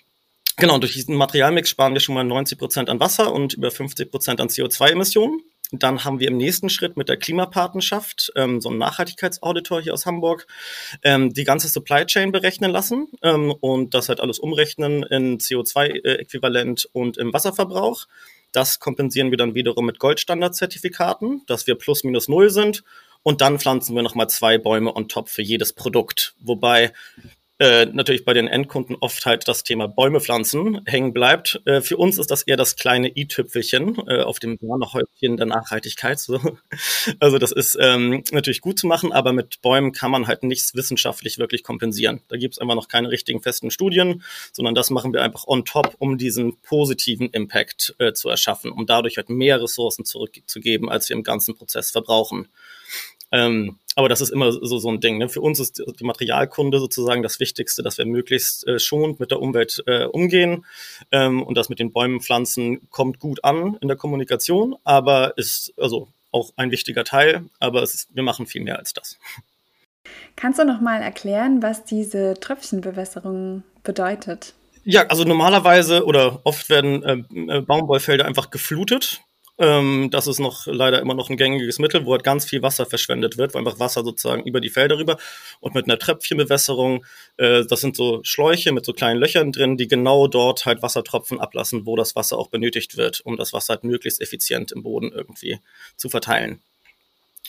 genau, 0.56 0.78
durch 0.78 0.92
diesen 0.92 1.16
Materialmix 1.16 1.68
sparen 1.68 1.94
wir 1.94 2.00
schon 2.00 2.14
mal 2.14 2.24
90 2.24 2.58
Prozent 2.58 2.90
an 2.90 3.00
Wasser 3.00 3.32
und 3.32 3.54
über 3.54 3.70
50 3.70 4.10
Prozent 4.10 4.40
an 4.40 4.48
CO2-Emissionen. 4.48 5.40
Dann 5.72 6.04
haben 6.04 6.20
wir 6.20 6.28
im 6.28 6.36
nächsten 6.36 6.70
Schritt 6.70 6.96
mit 6.96 7.08
der 7.08 7.16
Klimapartnerschaft, 7.16 8.32
ähm, 8.36 8.60
so 8.60 8.70
ein 8.70 8.78
Nachhaltigkeitsauditor 8.78 9.82
hier 9.82 9.94
aus 9.94 10.06
Hamburg, 10.06 10.46
ähm, 11.02 11.32
die 11.32 11.42
ganze 11.42 11.68
Supply 11.68 12.06
Chain 12.06 12.30
berechnen 12.30 12.70
lassen 12.70 13.08
ähm, 13.22 13.50
und 13.50 13.92
das 13.92 14.08
halt 14.08 14.20
alles 14.20 14.38
umrechnen 14.38 15.02
in 15.02 15.38
CO2-Äquivalent 15.38 16.86
und 16.92 17.16
im 17.18 17.32
Wasserverbrauch. 17.32 18.06
Das 18.52 18.78
kompensieren 18.78 19.30
wir 19.30 19.38
dann 19.38 19.54
wiederum 19.54 19.86
mit 19.86 19.98
Goldstandard-Zertifikaten, 19.98 21.42
dass 21.46 21.66
wir 21.66 21.74
plus 21.74 22.04
minus 22.04 22.28
null 22.28 22.50
sind. 22.50 22.84
Und 23.24 23.40
dann 23.40 23.58
pflanzen 23.58 23.96
wir 23.96 24.04
nochmal 24.04 24.30
zwei 24.30 24.56
Bäume 24.56 24.94
on 24.94 25.08
top 25.08 25.28
für 25.28 25.42
jedes 25.42 25.72
Produkt. 25.72 26.36
Wobei 26.38 26.92
äh, 27.58 27.86
natürlich 27.86 28.24
bei 28.24 28.34
den 28.34 28.48
Endkunden 28.48 28.96
oft 29.00 29.24
halt 29.24 29.48
das 29.48 29.64
Thema 29.64 29.88
Bäume 29.88 30.20
pflanzen 30.20 30.82
hängen 30.84 31.14
bleibt. 31.14 31.62
Äh, 31.64 31.80
für 31.80 31.96
uns 31.96 32.18
ist 32.18 32.30
das 32.30 32.42
eher 32.42 32.58
das 32.58 32.76
kleine 32.76 33.16
i-Tüpfelchen 33.16 33.96
äh, 34.06 34.20
auf 34.20 34.38
dem 34.40 34.58
Sahnehäubchen 34.60 35.36
der 35.36 35.46
Nachhaltigkeit. 35.46 36.18
So. 36.18 36.40
Also 37.20 37.38
das 37.38 37.52
ist 37.52 37.78
ähm, 37.80 38.24
natürlich 38.32 38.60
gut 38.60 38.78
zu 38.78 38.86
machen, 38.86 39.12
aber 39.12 39.32
mit 39.32 39.62
Bäumen 39.62 39.92
kann 39.92 40.10
man 40.10 40.26
halt 40.26 40.42
nichts 40.42 40.74
wissenschaftlich 40.74 41.38
wirklich 41.38 41.62
kompensieren. 41.62 42.20
Da 42.28 42.36
gibt 42.36 42.54
es 42.54 42.58
einfach 42.58 42.74
noch 42.74 42.88
keine 42.88 43.10
richtigen 43.10 43.40
festen 43.40 43.70
Studien, 43.70 44.22
sondern 44.52 44.74
das 44.74 44.90
machen 44.90 45.12
wir 45.12 45.22
einfach 45.22 45.46
on 45.46 45.64
top, 45.64 45.94
um 45.98 46.18
diesen 46.18 46.56
positiven 46.60 47.30
Impact 47.30 47.94
äh, 47.98 48.12
zu 48.12 48.28
erschaffen, 48.28 48.70
um 48.70 48.86
dadurch 48.86 49.16
halt 49.16 49.30
mehr 49.30 49.62
Ressourcen 49.62 50.04
zurückzugeben, 50.04 50.88
als 50.88 51.08
wir 51.08 51.16
im 51.16 51.22
ganzen 51.22 51.56
Prozess 51.56 51.90
verbrauchen. 51.90 52.48
Ähm, 53.32 53.78
aber 53.96 54.10
das 54.10 54.20
ist 54.20 54.28
immer 54.30 54.52
so, 54.52 54.78
so 54.78 54.90
ein 54.90 55.00
Ding. 55.00 55.16
Ne? 55.16 55.28
Für 55.30 55.40
uns 55.40 55.58
ist 55.58 55.82
die 55.98 56.04
Materialkunde 56.04 56.78
sozusagen 56.78 57.22
das 57.22 57.40
Wichtigste, 57.40 57.82
dass 57.82 57.96
wir 57.96 58.04
möglichst 58.04 58.66
äh, 58.68 58.78
schonend 58.78 59.18
mit 59.18 59.30
der 59.30 59.40
Umwelt 59.40 59.82
äh, 59.86 60.04
umgehen. 60.04 60.66
Ähm, 61.10 61.42
und 61.42 61.56
das 61.56 61.70
mit 61.70 61.78
den 61.78 61.92
Bäumen, 61.92 62.20
Pflanzen 62.20 62.88
kommt 62.90 63.18
gut 63.18 63.42
an 63.42 63.78
in 63.80 63.88
der 63.88 63.96
Kommunikation, 63.96 64.76
aber 64.84 65.36
ist 65.38 65.72
also 65.78 66.08
auch 66.30 66.52
ein 66.56 66.70
wichtiger 66.70 67.04
Teil. 67.04 67.46
Aber 67.58 67.82
ist, 67.82 68.14
wir 68.14 68.22
machen 68.22 68.46
viel 68.46 68.62
mehr 68.62 68.78
als 68.78 68.92
das. 68.92 69.18
Kannst 70.36 70.58
du 70.58 70.64
noch 70.64 70.82
mal 70.82 71.00
erklären, 71.00 71.62
was 71.62 71.84
diese 71.84 72.34
Tröpfchenbewässerung 72.38 73.62
bedeutet? 73.82 74.52
Ja, 74.84 75.06
also 75.06 75.24
normalerweise 75.24 76.04
oder 76.04 76.40
oft 76.44 76.68
werden 76.68 77.02
äh, 77.48 77.62
Baumwollfelder 77.62 78.26
einfach 78.26 78.50
geflutet 78.50 79.22
ähm, 79.58 80.10
das 80.10 80.26
ist 80.26 80.38
noch 80.38 80.66
leider 80.66 81.00
immer 81.00 81.14
noch 81.14 81.30
ein 81.30 81.36
gängiges 81.36 81.78
Mittel, 81.78 82.04
wo 82.04 82.12
halt 82.12 82.24
ganz 82.24 82.44
viel 82.44 82.62
Wasser 82.62 82.86
verschwendet 82.86 83.38
wird, 83.38 83.54
wo 83.54 83.58
einfach 83.58 83.78
Wasser 83.78 84.04
sozusagen 84.04 84.42
über 84.44 84.60
die 84.60 84.68
Felder 84.68 84.98
rüber 84.98 85.16
und 85.60 85.74
mit 85.74 85.86
einer 85.86 85.98
Tröpfchenbewässerung, 85.98 87.04
äh, 87.38 87.64
das 87.64 87.80
sind 87.80 87.96
so 87.96 88.20
Schläuche 88.22 88.72
mit 88.72 88.84
so 88.84 88.92
kleinen 88.92 89.18
Löchern 89.20 89.52
drin, 89.52 89.76
die 89.76 89.88
genau 89.88 90.28
dort 90.28 90.66
halt 90.66 90.82
Wassertropfen 90.82 91.40
ablassen, 91.40 91.86
wo 91.86 91.96
das 91.96 92.16
Wasser 92.16 92.38
auch 92.38 92.48
benötigt 92.48 92.96
wird, 92.96 93.20
um 93.24 93.36
das 93.36 93.52
Wasser 93.52 93.74
halt 93.74 93.84
möglichst 93.84 94.20
effizient 94.20 94.72
im 94.72 94.82
Boden 94.82 95.10
irgendwie 95.12 95.58
zu 95.96 96.08
verteilen. 96.08 96.60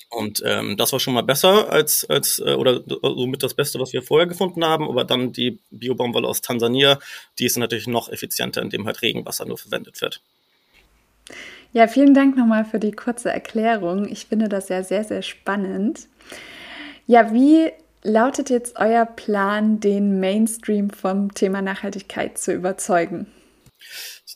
Und 0.09 0.41
ähm, 0.45 0.77
das 0.77 0.93
war 0.93 1.01
schon 1.01 1.13
mal 1.13 1.23
besser 1.23 1.69
als, 1.69 2.05
als 2.05 2.39
äh, 2.39 2.53
oder 2.53 2.81
somit 3.01 3.43
das 3.43 3.53
Beste, 3.53 3.79
was 3.79 3.91
wir 3.91 4.01
vorher 4.01 4.27
gefunden 4.27 4.63
haben. 4.63 4.87
Aber 4.87 5.03
dann 5.03 5.33
die 5.33 5.59
Biobaumwolle 5.69 6.27
aus 6.27 6.39
Tansania, 6.41 6.99
die 7.39 7.45
ist 7.45 7.57
natürlich 7.57 7.87
noch 7.87 8.07
effizienter, 8.09 8.61
indem 8.61 8.85
halt 8.85 9.01
Regenwasser 9.01 9.45
nur 9.45 9.57
verwendet 9.57 10.01
wird. 10.01 10.21
Ja, 11.77 11.85
vielen 11.85 12.15
Dank 12.15 12.35
nochmal 12.35 12.65
für 12.65 12.79
die 12.79 12.91
kurze 12.91 13.31
Erklärung. 13.31 14.09
Ich 14.09 14.25
finde 14.25 14.49
das 14.49 14.67
ja 14.67 14.81
sehr, 14.81 15.03
sehr 15.03 15.21
spannend. 15.21 16.07
Ja, 17.05 17.31
wie 17.35 17.69
lautet 18.01 18.49
jetzt 18.49 18.79
euer 18.79 19.05
Plan, 19.05 19.79
den 19.79 20.19
Mainstream 20.19 20.89
vom 20.89 21.35
Thema 21.35 21.61
Nachhaltigkeit 21.61 22.39
zu 22.39 22.51
überzeugen? 22.51 23.27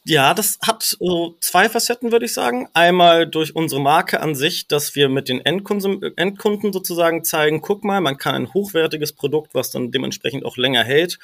Ja, 0.03 0.33
das 0.33 0.57
hat 0.65 0.81
so 0.81 1.35
zwei 1.41 1.69
Facetten, 1.69 2.11
würde 2.11 2.25
ich 2.25 2.33
sagen. 2.33 2.67
Einmal 2.73 3.27
durch 3.27 3.55
unsere 3.55 3.79
Marke 3.79 4.19
an 4.19 4.33
sich, 4.33 4.67
dass 4.67 4.95
wir 4.95 5.09
mit 5.09 5.29
den 5.29 5.45
Endkonsum 5.45 6.01
Endkunden 6.15 6.73
sozusagen 6.73 7.23
zeigen, 7.23 7.61
guck 7.61 7.83
mal, 7.83 8.01
man 8.01 8.17
kann 8.17 8.33
ein 8.33 8.51
hochwertiges 8.51 9.13
Produkt, 9.13 9.53
was 9.53 9.69
dann 9.69 9.91
dementsprechend 9.91 10.43
auch 10.43 10.57
länger 10.57 10.83
hält 10.83 11.19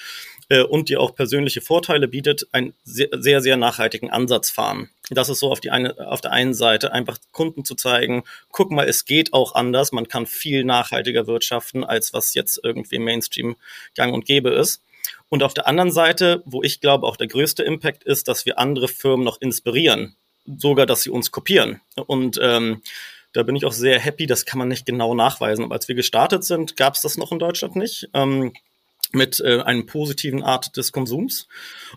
äh, 0.49 0.61
und 0.61 0.89
dir 0.89 1.01
auch 1.01 1.15
persönliche 1.15 1.61
Vorteile 1.61 2.07
bietet, 2.07 2.47
einen 2.51 2.75
sehr, 2.83 3.09
sehr, 3.13 3.41
sehr 3.41 3.57
nachhaltigen 3.57 4.11
Ansatz 4.11 4.51
fahren. 4.51 4.91
Das 5.09 5.29
ist 5.29 5.39
so 5.39 5.51
auf, 5.51 5.59
die 5.59 5.71
eine, 5.71 5.97
auf 6.07 6.21
der 6.21 6.31
einen 6.31 6.53
Seite 6.53 6.91
einfach 6.91 7.17
Kunden 7.31 7.65
zu 7.65 7.73
zeigen, 7.73 8.25
guck 8.51 8.69
mal, 8.69 8.87
es 8.87 9.05
geht 9.05 9.33
auch 9.33 9.55
anders, 9.55 9.91
man 9.91 10.07
kann 10.07 10.27
viel 10.27 10.63
nachhaltiger 10.63 11.25
wirtschaften, 11.25 11.83
als 11.83 12.13
was 12.13 12.35
jetzt 12.35 12.59
irgendwie 12.61 12.99
Mainstream 12.99 13.55
gang 13.95 14.13
und 14.13 14.25
gäbe 14.25 14.51
ist. 14.51 14.83
Und 15.29 15.43
auf 15.43 15.53
der 15.53 15.67
anderen 15.67 15.91
Seite, 15.91 16.41
wo 16.45 16.63
ich 16.63 16.79
glaube, 16.79 17.05
auch 17.05 17.17
der 17.17 17.27
größte 17.27 17.63
Impact 17.63 18.03
ist, 18.03 18.27
dass 18.27 18.45
wir 18.45 18.59
andere 18.59 18.87
Firmen 18.87 19.25
noch 19.25 19.41
inspirieren, 19.41 20.15
sogar, 20.45 20.85
dass 20.85 21.01
sie 21.01 21.09
uns 21.09 21.31
kopieren. 21.31 21.81
Und 21.95 22.39
ähm, 22.41 22.81
da 23.33 23.43
bin 23.43 23.55
ich 23.55 23.65
auch 23.65 23.73
sehr 23.73 23.99
happy, 23.99 24.25
das 24.25 24.45
kann 24.45 24.59
man 24.59 24.69
nicht 24.69 24.85
genau 24.85 25.13
nachweisen. 25.13 25.65
Aber 25.65 25.75
als 25.75 25.87
wir 25.87 25.95
gestartet 25.95 26.43
sind, 26.43 26.77
gab 26.77 26.95
es 26.95 27.01
das 27.01 27.17
noch 27.17 27.31
in 27.31 27.39
Deutschland 27.39 27.75
nicht. 27.75 28.09
Ähm, 28.13 28.53
mit 29.13 29.39
äh, 29.39 29.61
einem 29.61 29.85
positiven 29.85 30.43
Art 30.43 30.75
des 30.75 30.91
Konsums. 30.91 31.47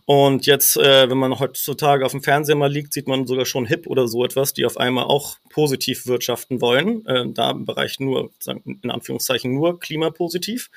Und 0.05 0.47
jetzt, 0.47 0.77
äh, 0.77 1.11
wenn 1.11 1.19
man 1.19 1.39
heutzutage 1.39 2.05
auf 2.05 2.13
dem 2.13 2.23
Fernseher 2.23 2.55
mal 2.55 2.71
liegt, 2.71 2.93
sieht 2.93 3.09
man 3.09 3.27
sogar 3.27 3.47
schon 3.47 3.67
Hip 3.67 3.87
oder 3.87 4.07
so 4.07 4.25
etwas, 4.25 4.53
die 4.53 4.65
auf 4.65 4.77
einmal 4.77 5.05
auch 5.05 5.39
positiv 5.51 6.07
wirtschaften 6.07 6.61
wollen. 6.61 7.05
Äh, 7.07 7.27
da 7.33 7.51
im 7.51 7.65
Bereich 7.65 7.99
nur, 8.01 8.31
in 8.47 8.91
Anführungszeichen, 8.91 9.53
nur 9.53 9.81
klimapositiv. 9.81 10.71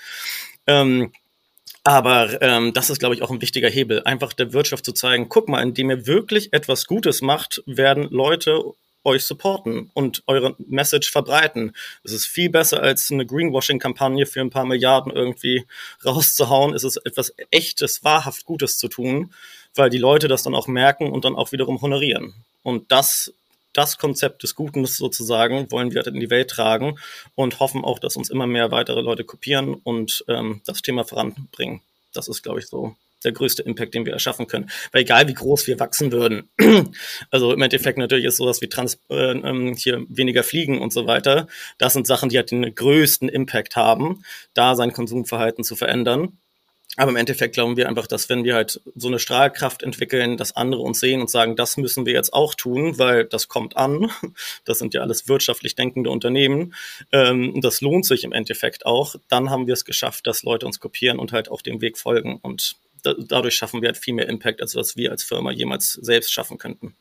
Ähm, 0.66 1.12
aber 1.84 2.42
ähm, 2.42 2.74
das 2.74 2.90
ist, 2.90 3.00
glaube 3.00 3.16
ich, 3.16 3.22
auch 3.22 3.32
ein 3.32 3.42
wichtiger 3.42 3.70
Hebel, 3.70 4.04
einfach 4.04 4.34
der 4.34 4.54
Wirtschaft 4.54 4.86
zu 4.86 4.94
zeigen, 4.94 5.28
guck 5.30 5.50
mal, 5.50 5.62
indem 5.62 5.90
ihr 5.90 6.08
wirklich 6.08 6.54
etwas 6.54 6.88
Gutes 6.88 7.22
macht, 7.22 7.62
werden 7.66 8.08
Leute 8.10 8.64
euch 9.04 9.26
supporten 9.26 9.92
und 9.94 10.24
eure 10.28 10.56
Message 10.60 11.12
verbreiten. 11.12 11.74
Es 12.04 12.14
ist 12.14 12.26
viel 12.26 12.50
besser 12.50 12.82
als 12.82 13.12
eine 13.12 13.26
Greenwashing-Kampagne 13.26 14.26
für 14.26 14.40
ein 14.40 14.50
paar 14.50 14.66
Milliarden 14.66 15.12
irgendwie 15.12 15.66
rauszuhauen. 16.06 16.74
Es 16.74 16.86
ist 16.86 16.98
etwas 16.98 17.34
echtes, 17.52 18.04
wahrhaft 18.04 18.46
Gutes 18.46 18.78
zu 18.78 18.88
tun, 18.88 19.34
weil 19.76 19.90
die 19.90 19.98
Leute 19.98 20.28
das 20.28 20.44
dann 20.44 20.56
auch 20.56 20.68
merken 20.68 21.12
und 21.12 21.26
dann 21.26 21.36
auch 21.36 21.52
wiederum 21.52 21.82
honorieren. 21.82 22.34
Und 22.62 22.92
das 22.92 23.34
das 23.74 23.98
Konzept 23.98 24.44
des 24.44 24.56
Guten 24.56 24.86
sozusagen 24.86 25.72
wollen 25.72 25.92
wir 25.94 26.06
in 26.08 26.20
die 26.20 26.30
Welt 26.30 26.50
tragen 26.50 26.98
und 27.36 27.60
hoffen 27.60 27.84
auch, 27.84 28.00
dass 28.00 28.16
uns 28.16 28.30
immer 28.30 28.48
mehr 28.48 28.72
weitere 28.72 29.02
Leute 29.02 29.24
kopieren 29.24 29.74
und 29.74 30.24
ähm, 30.28 30.62
das 30.66 30.82
Thema 30.82 31.04
voranbringen. 31.04 31.82
Das 32.14 32.28
ist, 32.28 32.44
glaube 32.44 32.60
ich, 32.60 32.68
so 32.68 32.96
der 33.24 33.32
größte 33.32 33.64
Impact, 33.64 33.94
den 33.94 34.06
wir 34.06 34.14
erschaffen 34.14 34.48
können. 34.48 34.70
Weil 34.92 35.02
egal 35.02 35.28
wie 35.28 35.34
groß 35.34 35.68
wir 35.68 35.80
wachsen 35.80 36.12
würden, 36.12 36.50
also 37.32 37.54
im 37.54 37.62
Endeffekt 37.62 37.98
natürlich 37.98 38.26
ist 38.26 38.38
sowas 38.38 38.62
wie 38.62 38.70
Trans 38.70 39.00
äh, 39.10 39.32
ähm, 39.32 39.76
hier 39.76 40.06
weniger 40.10 40.44
fliegen 40.44 40.82
und 40.82 40.94
so 40.94 41.08
weiter, 41.08 41.48
das 41.78 41.94
sind 41.94 42.08
Sachen, 42.08 42.30
die 42.30 42.38
halt 42.38 42.52
den 42.52 42.76
größten 42.76 43.30
Impact 43.30 43.76
haben, 43.76 44.24
da 44.54 44.76
sein 44.76 44.94
Konsumverhalten 44.94 45.64
zu 45.64 45.76
verändern. 45.76 46.38
Aber 46.96 47.10
im 47.10 47.18
Endeffekt 47.18 47.56
glauben 47.56 47.76
wir 47.76 47.90
einfach, 47.90 48.06
dass 48.06 48.30
wenn 48.30 48.44
wir 48.44 48.54
halt 48.54 48.80
so 48.96 49.08
eine 49.08 49.18
Strahlkraft 49.18 49.82
entwickeln, 49.82 50.38
dass 50.38 50.56
andere 50.56 50.82
uns 50.82 51.00
sehen 51.00 51.22
und 51.22 51.30
sagen, 51.30 51.56
das 51.56 51.78
müssen 51.78 52.06
wir 52.06 52.14
jetzt 52.14 52.34
auch 52.34 52.54
tun, 52.54 53.00
weil 53.00 53.26
das 53.26 53.48
kommt 53.48 53.78
an. 53.78 54.12
Das 54.66 54.80
sind 54.80 54.94
ja 54.94 55.02
alles 55.02 55.28
wirtschaftlich 55.28 55.76
denkende 55.76 56.10
Unternehmen. 56.10 56.74
Ähm, 57.12 57.60
das 57.62 57.82
lohnt 57.82 58.06
sich 58.06 58.24
im 58.24 58.32
Endeffekt 58.32 58.86
auch. 58.86 59.16
Dann 59.30 59.50
haben 59.50 59.68
wir 59.68 59.74
es 59.74 59.86
geschafft, 59.86 60.28
dass 60.28 60.44
Leute 60.44 60.66
uns 60.66 60.80
kopieren 60.80 61.20
und 61.20 61.32
halt 61.32 61.50
auch 61.50 61.62
dem 61.62 61.82
Weg 61.82 61.98
folgen. 61.98 62.40
Und 62.42 62.76
da, 63.04 63.14
dadurch 63.18 63.56
schaffen 63.56 63.82
wir 63.82 63.90
halt 63.90 63.98
viel 63.98 64.14
mehr 64.14 64.30
Impact, 64.30 64.62
als 64.62 64.76
was 64.76 64.96
wir 64.96 65.12
als 65.12 65.24
Firma 65.24 65.52
jemals 65.52 65.94
selbst 65.94 66.32
schaffen 66.32 66.58
könnten. 66.58 66.96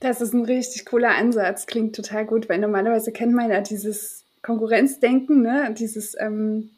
Das 0.00 0.20
ist 0.20 0.34
ein 0.34 0.44
richtig 0.44 0.86
cooler 0.86 1.14
Ansatz. 1.14 1.66
Klingt 1.66 1.96
total 1.96 2.26
gut, 2.26 2.48
weil 2.48 2.58
normalerweise 2.58 3.12
kennt 3.12 3.34
man 3.34 3.50
ja 3.50 3.60
dieses 3.60 4.24
Konkurrenzdenken, 4.42 5.42
ne? 5.42 5.74
dieses 5.76 6.14
ähm 6.18 6.70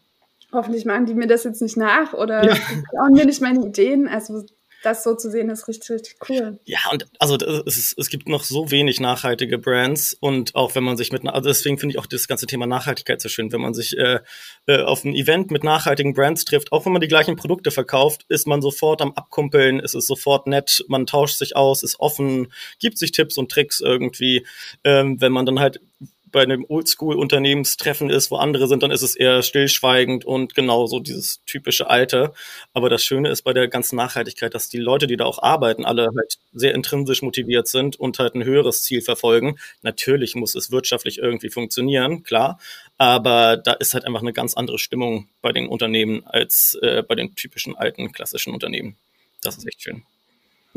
hoffentlich 0.53 0.85
machen 0.85 1.07
die 1.07 1.15
mir 1.15 1.27
das 1.27 1.45
jetzt 1.45 1.63
nicht 1.63 1.77
nach 1.77 2.15
oder 2.15 2.45
ja. 2.45 2.55
klauen 2.91 3.13
mir 3.13 3.27
nicht 3.27 3.41
meine 3.41 3.67
Ideen. 3.67 4.09
Also 4.09 4.45
das 4.83 5.03
so 5.03 5.15
zu 5.15 5.31
sehen, 5.31 5.51
ist 5.51 5.67
richtig, 5.67 5.91
richtig 5.91 6.17
cool. 6.29 6.61
Ja, 6.65 6.79
und 6.93 7.07
also 7.19 7.37
es, 7.37 7.77
ist, 7.77 7.99
es 7.99 8.09
gibt 8.09 8.29
noch 8.29 8.45
so 8.45 8.71
wenig 8.71 9.01
nachhaltige 9.01 9.59
Brands 9.59 10.17
und 10.21 10.55
auch 10.55 10.75
wenn 10.75 10.85
man 10.85 10.97
sich 10.97 11.11
mit, 11.11 11.27
also 11.27 11.49
deswegen 11.49 11.79
finde 11.79 11.95
ich 11.95 11.99
auch 11.99 12.07
das 12.07 12.29
ganze 12.29 12.47
Thema 12.47 12.67
Nachhaltigkeit 12.67 13.21
so 13.21 13.29
schön, 13.29 13.51
wenn 13.53 13.61
man 13.61 13.75
sich 13.75 13.99
äh, 13.99 14.21
äh, 14.67 14.83
auf 14.83 15.05
ein 15.05 15.15
Event 15.15 15.51
mit 15.51 15.65
nachhaltigen 15.65 16.15
Brands 16.15 16.45
trifft, 16.45 16.71
auch 16.73 16.87
wenn 16.87 16.93
man 16.93 17.01
die 17.01 17.09
gleichen 17.09 17.37
Produkte 17.37 17.71
verkauft, 17.71 18.25
ist 18.29 18.47
man 18.47 18.63
sofort 18.63 19.03
am 19.03 19.13
Abkumpeln, 19.13 19.81
ist 19.81 19.95
es 19.95 20.07
sofort 20.07 20.47
nett, 20.47 20.85
man 20.89 21.07
tauscht 21.07 21.39
sich 21.39 21.57
aus, 21.57 21.83
ist 21.83 21.99
offen, 21.99 22.53
gibt 22.79 22.99
sich 22.99 23.13
Tipps 23.13 23.37
und 23.37 23.51
Tricks 23.51 23.81
irgendwie. 23.81 24.47
Ähm, 24.85 25.21
wenn 25.21 25.33
man 25.33 25.45
dann 25.45 25.59
halt 25.59 25.81
bei 26.31 26.43
einem 26.43 26.65
Oldschool-Unternehmenstreffen 26.69 28.11
ist, 28.11 28.31
wo 28.31 28.37
andere 28.37 28.69
sind, 28.69 28.83
dann 28.83 28.91
ist 28.91 29.03
es 29.03 29.17
eher 29.17 29.43
stillschweigend 29.43 30.25
und 30.25 30.55
genau 30.55 30.87
so 30.87 31.01
dieses 31.01 31.43
typische 31.45 31.89
Alte. 31.89 32.33
Aber 32.73 32.89
das 32.89 33.05
Schöne 33.05 33.31
ist 33.31 33.43
bei 33.43 33.53
der 33.53 33.69
ganzen 33.69 33.97
Nachhaltigkeit, 33.97 34.55
dass 34.55 34.69
die 34.69 34.79
Leute, 34.79 35.07
die 35.07 35.17
da 35.17 35.25
auch 35.25 35.43
arbeiten, 35.43 35.85
alle 35.85 36.09
halt 36.17 36.39
sehr 36.53 36.75
intrinsisch 36.75 37.23
motiviert 37.23 37.69
sind 37.69 37.97
und 37.97 38.19
halt 38.19 38.35
ein 38.35 38.45
höheres 38.45 38.83
Ziel 38.83 39.03
verfolgen. 39.03 39.59
Natürlich 39.83 40.35
muss 40.35 40.55
es 40.55 40.71
wirtschaftlich 40.71 41.19
irgendwie 41.19 41.51
funktionieren, 41.51 42.23
klar. 42.23 42.59
Aber 42.97 43.57
da 43.57 43.73
ist 43.73 43.95
halt 43.95 44.05
einfach 44.05 44.23
eine 44.23 44.33
ganz 44.33 44.55
andere 44.55 44.79
Stimmung 44.79 45.29
bei 45.41 45.53
den 45.53 45.69
Unternehmen 45.69 46.27
als 46.27 46.77
äh, 46.83 47.03
bei 47.03 47.15
den 47.15 47.35
typischen 47.35 47.77
alten 47.77 48.13
klassischen 48.13 48.53
Unternehmen. 48.53 48.97
Das 49.43 49.57
ist 49.57 49.67
echt 49.67 49.83
schön. 49.83 50.03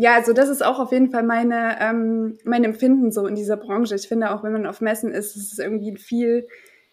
Ja, 0.01 0.15
also 0.15 0.33
das 0.33 0.49
ist 0.49 0.65
auch 0.65 0.79
auf 0.79 0.91
jeden 0.91 1.11
Fall 1.11 1.21
meine, 1.21 1.79
ähm, 1.79 2.39
mein 2.43 2.63
Empfinden 2.63 3.11
so 3.11 3.27
in 3.27 3.35
dieser 3.35 3.55
Branche. 3.55 3.93
Ich 3.93 4.07
finde 4.07 4.33
auch, 4.33 4.41
wenn 4.41 4.51
man 4.51 4.65
auf 4.65 4.81
Messen 4.81 5.11
ist, 5.11 5.35
ist 5.35 5.53
es 5.53 5.59
irgendwie 5.59 5.91
ein 5.91 5.97
viel 5.97 6.47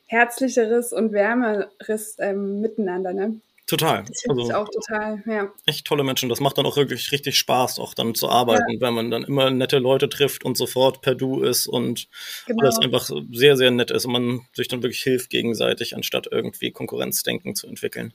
herzlicheres 0.05 0.93
und 0.93 1.12
wärmeres 1.12 2.17
ähm, 2.19 2.61
Miteinander, 2.61 3.15
ne? 3.15 3.41
Total. 3.67 4.05
Das 4.07 4.21
finde 4.21 4.43
also, 4.43 4.50
ich 4.50 4.55
auch 4.55 4.69
total, 4.69 5.23
ja. 5.25 5.50
Echt 5.65 5.87
tolle 5.87 6.05
Menschen. 6.05 6.29
Das 6.29 6.41
macht 6.41 6.59
dann 6.59 6.67
auch 6.67 6.77
wirklich 6.77 7.11
richtig 7.11 7.38
Spaß, 7.38 7.79
auch 7.79 7.95
dann 7.95 8.15
zu 8.15 8.29
arbeiten, 8.29 8.73
ja. 8.73 8.81
wenn 8.83 8.93
man 8.93 9.11
dann 9.11 9.25
immer 9.25 9.50
nette 9.50 9.79
Leute 9.79 10.11
trifft 10.11 10.45
und 10.45 10.59
sofort 10.59 11.00
per 11.00 11.15
Du 11.15 11.43
ist 11.43 11.67
und 11.67 12.09
genau. 12.47 12.61
alles 12.61 12.79
einfach 12.79 13.11
sehr, 13.33 13.57
sehr 13.57 13.71
nett 13.71 13.91
ist 13.91 14.05
und 14.05 14.12
man 14.12 14.41
sich 14.53 14.69
dann 14.69 14.83
wirklich 14.83 15.03
hilft 15.03 15.31
gegenseitig, 15.31 15.97
anstatt 15.97 16.29
irgendwie 16.31 16.73
Konkurrenzdenken 16.73 17.55
zu 17.55 17.69
entwickeln. 17.69 18.12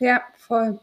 Ja, 0.00 0.20
voll. 0.36 0.80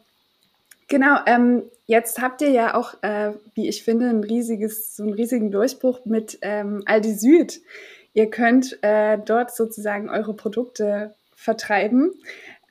Genau, 0.89 1.19
ähm, 1.27 1.69
jetzt 1.85 2.19
habt 2.19 2.41
ihr 2.41 2.49
ja 2.49 2.73
auch, 2.73 2.95
äh, 3.03 3.33
wie 3.53 3.69
ich 3.69 3.83
finde, 3.83 4.09
ein 4.09 4.23
riesiges, 4.23 4.95
so 4.95 5.03
einen 5.03 5.13
riesigen 5.13 5.51
Durchbruch 5.51 6.03
mit 6.05 6.39
ähm, 6.41 6.81
Aldi 6.85 7.13
Süd. 7.13 7.61
Ihr 8.13 8.31
könnt 8.31 8.79
äh, 8.81 9.19
dort 9.23 9.55
sozusagen 9.55 10.09
eure 10.09 10.33
Produkte 10.33 11.13
vertreiben. 11.35 12.11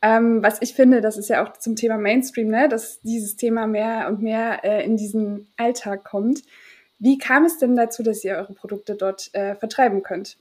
Ähm, 0.02 0.42
was 0.42 0.60
ich 0.62 0.74
finde, 0.74 1.00
das 1.00 1.16
ist 1.16 1.28
ja 1.28 1.44
auch 1.44 1.56
zum 1.58 1.76
Thema 1.76 1.96
Mainstream, 1.96 2.48
ne, 2.48 2.68
dass 2.68 3.00
dieses 3.02 3.36
Thema 3.36 3.68
mehr 3.68 4.08
und 4.08 4.20
mehr 4.20 4.64
äh, 4.64 4.84
in 4.84 4.96
diesen 4.96 5.48
Alltag 5.56 6.04
kommt. 6.04 6.42
Wie 6.98 7.18
kam 7.18 7.44
es 7.44 7.58
denn 7.58 7.76
dazu, 7.76 8.02
dass 8.02 8.24
ihr 8.24 8.34
eure 8.34 8.52
Produkte 8.52 8.96
dort 8.96 9.32
äh, 9.32 9.54
vertreiben 9.54 10.02
könnt? 10.02 10.36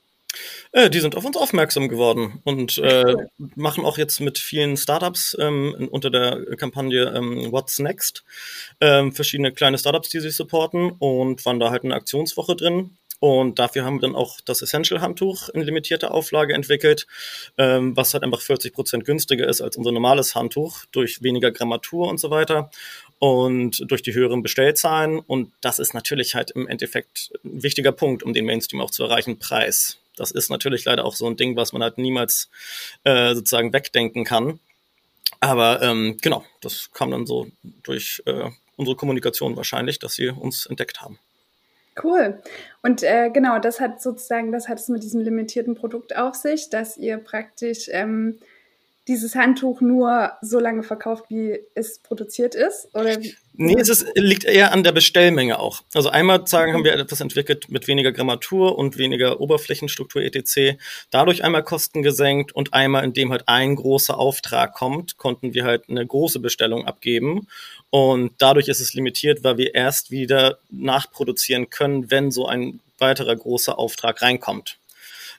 Äh, 0.72 0.90
die 0.90 1.00
sind 1.00 1.16
auf 1.16 1.24
uns 1.24 1.36
aufmerksam 1.36 1.88
geworden 1.88 2.40
und 2.44 2.78
äh, 2.78 3.16
machen 3.54 3.84
auch 3.84 3.98
jetzt 3.98 4.20
mit 4.20 4.38
vielen 4.38 4.76
Startups 4.76 5.36
ähm, 5.40 5.88
unter 5.90 6.10
der 6.10 6.44
Kampagne 6.56 7.12
ähm, 7.14 7.50
What's 7.50 7.78
Next 7.78 8.24
ähm, 8.80 9.12
verschiedene 9.12 9.52
kleine 9.52 9.78
Startups, 9.78 10.10
die 10.10 10.20
sie 10.20 10.30
supporten 10.30 10.92
und 10.98 11.44
waren 11.46 11.60
da 11.60 11.70
halt 11.70 11.84
eine 11.84 11.94
Aktionswoche 11.94 12.56
drin. 12.56 12.90
Und 13.20 13.58
dafür 13.58 13.84
haben 13.84 13.96
wir 13.96 14.02
dann 14.02 14.14
auch 14.14 14.40
das 14.44 14.62
Essential-Handtuch 14.62 15.48
in 15.48 15.62
limitierter 15.62 16.12
Auflage 16.12 16.54
entwickelt, 16.54 17.06
ähm, 17.56 17.96
was 17.96 18.14
halt 18.14 18.22
einfach 18.22 18.40
40 18.40 18.72
Prozent 18.72 19.04
günstiger 19.04 19.48
ist 19.48 19.60
als 19.60 19.76
unser 19.76 19.90
normales 19.90 20.36
Handtuch 20.36 20.84
durch 20.92 21.22
weniger 21.22 21.50
Grammatur 21.50 22.08
und 22.08 22.20
so 22.20 22.30
weiter 22.30 22.70
und 23.18 23.90
durch 23.90 24.02
die 24.02 24.14
höheren 24.14 24.42
Bestellzahlen. 24.42 25.18
Und 25.18 25.52
das 25.60 25.80
ist 25.80 25.94
natürlich 25.94 26.36
halt 26.36 26.52
im 26.52 26.68
Endeffekt 26.68 27.32
ein 27.44 27.62
wichtiger 27.62 27.90
Punkt, 27.90 28.22
um 28.22 28.32
den 28.32 28.44
Mainstream 28.44 28.80
auch 28.80 28.92
zu 28.92 29.02
erreichen, 29.02 29.40
Preis. 29.40 29.98
Das 30.20 30.30
ist 30.30 30.50
natürlich 30.50 30.84
leider 30.84 31.04
auch 31.04 31.14
so 31.14 31.26
ein 31.26 31.36
Ding, 31.36 31.56
was 31.56 31.72
man 31.72 31.82
halt 31.82 31.98
niemals 31.98 32.50
äh, 33.04 33.34
sozusagen 33.34 33.72
wegdenken 33.72 34.24
kann. 34.24 34.60
Aber 35.40 35.82
ähm, 35.82 36.16
genau, 36.20 36.44
das 36.60 36.90
kam 36.92 37.10
dann 37.10 37.26
so 37.26 37.48
durch 37.82 38.22
äh, 38.26 38.50
unsere 38.76 38.96
Kommunikation 38.96 39.56
wahrscheinlich, 39.56 39.98
dass 39.98 40.14
sie 40.14 40.28
uns 40.28 40.66
entdeckt 40.66 41.00
haben. 41.00 41.18
Cool. 42.02 42.40
Und 42.82 43.02
äh, 43.02 43.30
genau, 43.30 43.58
das 43.58 43.80
hat 43.80 44.00
sozusagen, 44.00 44.52
das 44.52 44.68
hat 44.68 44.78
es 44.78 44.88
mit 44.88 45.02
diesem 45.02 45.20
limitierten 45.20 45.74
Produkt 45.74 46.16
auf 46.16 46.34
sich, 46.34 46.70
dass 46.70 46.96
ihr 46.96 47.18
praktisch 47.18 47.88
ähm, 47.90 48.38
dieses 49.08 49.34
Handtuch 49.34 49.80
nur 49.80 50.32
so 50.42 50.60
lange 50.60 50.82
verkauft, 50.82 51.24
wie 51.28 51.58
es 51.74 51.98
produziert 51.98 52.54
ist? 52.54 52.88
Oder 52.94 53.18
Nee, 53.60 53.74
es 53.80 54.06
liegt 54.14 54.44
eher 54.44 54.70
an 54.70 54.84
der 54.84 54.92
Bestellmenge 54.92 55.58
auch. 55.58 55.80
Also 55.92 56.10
einmal 56.10 56.46
sagen, 56.46 56.74
haben 56.74 56.84
wir 56.84 56.94
etwas 56.94 57.20
entwickelt 57.20 57.68
mit 57.68 57.88
weniger 57.88 58.12
Grammatur 58.12 58.78
und 58.78 58.98
weniger 58.98 59.40
Oberflächenstruktur 59.40 60.22
etc. 60.22 60.78
Dadurch 61.10 61.42
einmal 61.42 61.64
Kosten 61.64 62.04
gesenkt 62.04 62.52
und 62.52 62.72
einmal, 62.72 63.02
indem 63.02 63.32
halt 63.32 63.48
ein 63.48 63.74
großer 63.74 64.16
Auftrag 64.16 64.74
kommt, 64.74 65.16
konnten 65.16 65.54
wir 65.54 65.64
halt 65.64 65.88
eine 65.88 66.06
große 66.06 66.38
Bestellung 66.38 66.86
abgeben. 66.86 67.48
Und 67.90 68.30
dadurch 68.38 68.68
ist 68.68 68.78
es 68.78 68.94
limitiert, 68.94 69.42
weil 69.42 69.58
wir 69.58 69.74
erst 69.74 70.12
wieder 70.12 70.58
nachproduzieren 70.70 71.68
können, 71.68 72.12
wenn 72.12 72.30
so 72.30 72.46
ein 72.46 72.78
weiterer 72.98 73.34
großer 73.34 73.76
Auftrag 73.76 74.22
reinkommt. 74.22 74.78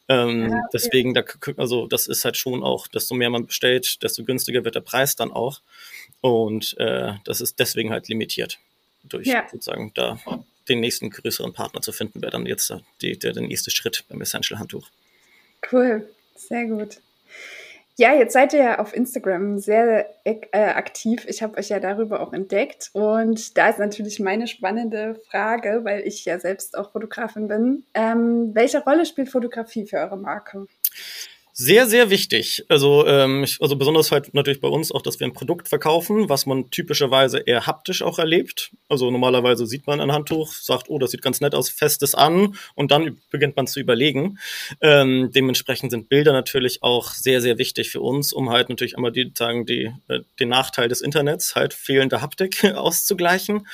Ähm, 0.10 0.42
ja, 0.42 0.48
okay. 0.48 0.68
Deswegen, 0.74 1.14
da, 1.14 1.24
also 1.58 1.88
das 1.88 2.08
ist 2.08 2.26
halt 2.26 2.36
schon 2.36 2.64
auch, 2.64 2.88
desto 2.88 3.14
mehr 3.16 3.30
man 3.30 3.46
bestellt, 3.46 4.02
desto 4.04 4.24
günstiger 4.26 4.66
wird 4.66 4.76
der 4.76 4.82
Preis 4.82 5.16
dann 5.16 5.32
auch. 5.32 5.62
Und 6.22 6.76
äh, 6.80 7.14
das 7.24 7.42
ist 7.42 7.60
deswegen 7.60 7.92
halt 7.92 8.10
limitiert. 8.10 8.60
Durch 9.04 9.28
ja. 9.28 9.48
sozusagen 9.50 9.92
da 9.94 10.20
den 10.68 10.82
nächsten 10.82 11.10
größeren 11.10 11.54
Partner 11.54 11.82
zu 11.82 11.92
finden, 11.92 12.22
wäre 12.22 12.32
dann 12.32 12.46
jetzt 12.46 12.74
die, 13.02 13.18
der, 13.18 13.34
der 13.34 13.44
nächste 13.44 13.72
Schritt 13.72 14.04
beim 14.10 14.20
Essential 14.22 14.60
Handtuch. 14.60 14.90
Cool, 15.72 16.08
sehr 16.36 16.66
gut. 16.66 16.98
Ja, 18.00 18.14
jetzt 18.14 18.32
seid 18.32 18.54
ihr 18.54 18.64
ja 18.64 18.80
auf 18.80 18.96
Instagram 18.96 19.58
sehr 19.58 20.10
äh, 20.24 20.40
aktiv. 20.54 21.26
Ich 21.28 21.44
habe 21.44 21.58
euch 21.58 21.68
ja 21.68 21.82
darüber 21.82 22.22
auch 22.22 22.32
entdeckt. 22.32 22.92
Und 22.94 23.58
da 23.58 23.68
ist 23.68 23.78
natürlich 23.78 24.22
meine 24.22 24.48
spannende 24.48 25.20
Frage, 25.30 25.82
weil 25.84 26.08
ich 26.08 26.24
ja 26.24 26.40
selbst 26.40 26.78
auch 26.78 26.94
Fotografin 26.94 27.50
bin. 27.50 27.84
Ähm, 27.94 28.52
welche 28.54 28.82
Rolle 28.86 29.06
spielt 29.06 29.28
Fotografie 29.28 29.86
für 29.86 29.98
eure 29.98 30.16
Marke? 30.16 30.66
Sehr, 31.62 31.88
sehr 31.88 32.10
wichtig. 32.10 32.64
Also, 32.70 33.06
ähm, 33.06 33.44
ich, 33.44 33.58
also 33.60 33.76
besonders 33.76 34.14
halt 34.14 34.34
natürlich 34.34 34.62
bei 34.62 34.70
uns 34.70 34.94
auch, 34.94 35.02
dass 35.02 35.20
wir 35.20 35.28
ein 35.28 35.34
Produkt 35.34 35.68
verkaufen, 35.68 36.30
was 36.30 36.46
man 36.46 36.72
typischerweise 36.72 37.40
eher 37.40 37.68
haptisch 37.68 38.02
auch 38.02 38.18
erlebt. 38.18 38.72
Also 38.88 39.12
normalerweise 39.12 39.66
sieht 39.68 39.86
man 39.86 40.00
ein 40.00 40.14
Handtuch, 40.14 40.54
sagt, 40.54 40.86
oh, 40.90 41.00
das 41.00 41.12
sieht 41.12 41.22
ganz 41.22 41.42
nett 41.42 41.54
aus, 41.54 41.70
festes 41.70 42.16
an 42.16 42.56
und 42.76 42.92
dann 42.92 43.20
beginnt 43.30 43.58
man 43.58 43.68
zu 43.68 43.82
überlegen. 43.82 44.40
Ähm, 44.80 45.32
dementsprechend 45.36 45.92
sind 45.92 46.08
Bilder 46.08 46.32
natürlich 46.32 46.82
auch 46.82 47.12
sehr, 47.12 47.42
sehr 47.42 47.58
wichtig 47.58 47.90
für 47.90 48.00
uns, 48.00 48.32
um 48.32 48.52
halt 48.52 48.70
natürlich 48.70 48.96
einmal 48.96 49.12
die 49.12 49.30
sagen, 49.38 49.66
die, 49.66 49.92
äh, 50.08 50.22
den 50.40 50.48
Nachteil 50.48 50.88
des 50.88 51.02
Internets, 51.02 51.56
halt 51.56 51.74
fehlende 51.74 52.22
Haptik 52.22 52.64
auszugleichen. 52.74 53.68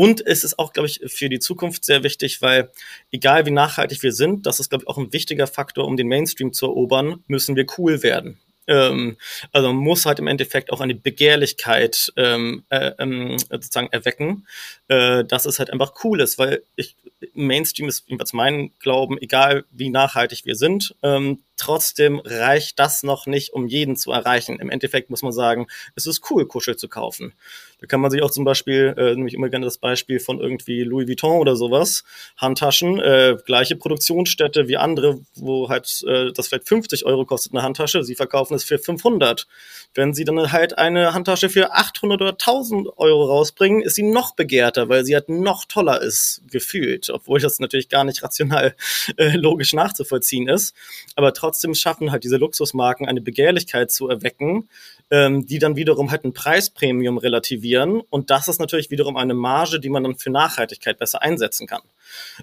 Und 0.00 0.26
es 0.26 0.44
ist 0.44 0.58
auch, 0.58 0.72
glaube 0.72 0.86
ich, 0.86 1.02
für 1.12 1.28
die 1.28 1.40
Zukunft 1.40 1.84
sehr 1.84 2.02
wichtig, 2.02 2.40
weil 2.40 2.70
egal 3.12 3.44
wie 3.44 3.50
nachhaltig 3.50 4.02
wir 4.02 4.14
sind, 4.14 4.46
das 4.46 4.58
ist, 4.58 4.70
glaube 4.70 4.84
ich, 4.84 4.88
auch 4.88 4.96
ein 4.96 5.12
wichtiger 5.12 5.46
Faktor, 5.46 5.86
um 5.86 5.98
den 5.98 6.08
Mainstream 6.08 6.54
zu 6.54 6.64
erobern, 6.64 7.22
müssen 7.26 7.54
wir 7.54 7.66
cool 7.76 8.02
werden. 8.02 8.40
Ähm, 8.66 9.18
also 9.52 9.68
man 9.70 9.76
muss 9.76 10.06
halt 10.06 10.18
im 10.18 10.26
Endeffekt 10.26 10.72
auch 10.72 10.80
eine 10.80 10.94
Begehrlichkeit 10.94 12.14
ähm, 12.16 12.62
äh, 12.70 12.92
ähm, 12.98 13.36
sozusagen 13.50 13.88
erwecken, 13.92 14.46
äh, 14.88 15.22
dass 15.22 15.44
es 15.44 15.58
halt 15.58 15.70
einfach 15.70 15.92
cool 16.02 16.22
ist, 16.22 16.38
weil 16.38 16.62
ich 16.76 16.96
Mainstream 17.34 17.88
ist 17.88 18.04
jedenfalls 18.06 18.32
mein 18.32 18.72
Glauben, 18.78 19.18
egal 19.20 19.64
wie 19.70 19.90
nachhaltig 19.90 20.44
wir 20.44 20.56
sind, 20.56 20.94
ähm, 21.02 21.42
trotzdem 21.60 22.20
reicht 22.24 22.78
das 22.78 23.02
noch 23.02 23.26
nicht, 23.26 23.52
um 23.52 23.66
jeden 23.66 23.96
zu 23.96 24.12
erreichen. 24.12 24.58
Im 24.60 24.70
Endeffekt 24.70 25.10
muss 25.10 25.22
man 25.22 25.32
sagen, 25.32 25.66
es 25.94 26.06
ist 26.06 26.30
cool, 26.30 26.46
Kuschel 26.46 26.76
zu 26.76 26.88
kaufen. 26.88 27.34
Da 27.80 27.86
kann 27.86 28.00
man 28.00 28.10
sich 28.10 28.22
auch 28.22 28.30
zum 28.30 28.44
Beispiel, 28.44 28.94
äh, 28.96 29.14
nämlich 29.14 29.34
immer 29.34 29.48
gerne 29.48 29.66
das 29.66 29.78
Beispiel 29.78 30.20
von 30.20 30.40
irgendwie 30.40 30.82
Louis 30.82 31.06
Vuitton 31.08 31.38
oder 31.38 31.56
sowas, 31.56 32.04
Handtaschen, 32.36 32.98
äh, 33.00 33.36
gleiche 33.44 33.76
Produktionsstätte 33.76 34.68
wie 34.68 34.76
andere, 34.76 35.20
wo 35.34 35.68
halt 35.68 36.02
äh, 36.06 36.32
das 36.32 36.48
vielleicht 36.48 36.68
50 36.68 37.04
Euro 37.04 37.26
kostet 37.26 37.52
eine 37.52 37.62
Handtasche, 37.62 38.04
sie 38.04 38.14
verkaufen 38.14 38.54
es 38.54 38.64
für 38.64 38.78
500. 38.78 39.46
Wenn 39.94 40.14
sie 40.14 40.24
dann 40.24 40.52
halt 40.52 40.78
eine 40.78 41.12
Handtasche 41.12 41.50
für 41.50 41.72
800 41.72 42.20
oder 42.20 42.32
1000 42.32 42.88
Euro 42.96 43.24
rausbringen, 43.26 43.82
ist 43.82 43.96
sie 43.96 44.02
noch 44.02 44.34
begehrter, 44.34 44.88
weil 44.88 45.04
sie 45.04 45.14
halt 45.14 45.28
noch 45.28 45.64
toller 45.66 46.00
ist, 46.00 46.42
gefühlt, 46.50 47.09
obwohl 47.10 47.40
das 47.40 47.60
natürlich 47.60 47.88
gar 47.88 48.04
nicht 48.04 48.22
rational 48.22 48.74
äh, 49.16 49.36
logisch 49.36 49.72
nachzuvollziehen 49.72 50.48
ist. 50.48 50.74
Aber 51.16 51.32
trotzdem 51.32 51.74
schaffen 51.74 52.10
halt 52.10 52.24
diese 52.24 52.36
Luxusmarken 52.36 53.06
eine 53.06 53.20
Begehrlichkeit 53.20 53.90
zu 53.90 54.08
erwecken, 54.08 54.68
ähm, 55.10 55.46
die 55.46 55.58
dann 55.58 55.76
wiederum 55.76 56.10
halt 56.10 56.24
ein 56.24 56.32
Preispremium 56.32 57.18
relativieren. 57.18 58.00
Und 58.10 58.30
das 58.30 58.48
ist 58.48 58.60
natürlich 58.60 58.90
wiederum 58.90 59.16
eine 59.16 59.34
Marge, 59.34 59.80
die 59.80 59.90
man 59.90 60.04
dann 60.04 60.16
für 60.16 60.30
Nachhaltigkeit 60.30 60.98
besser 60.98 61.22
einsetzen 61.22 61.66
kann. 61.66 61.82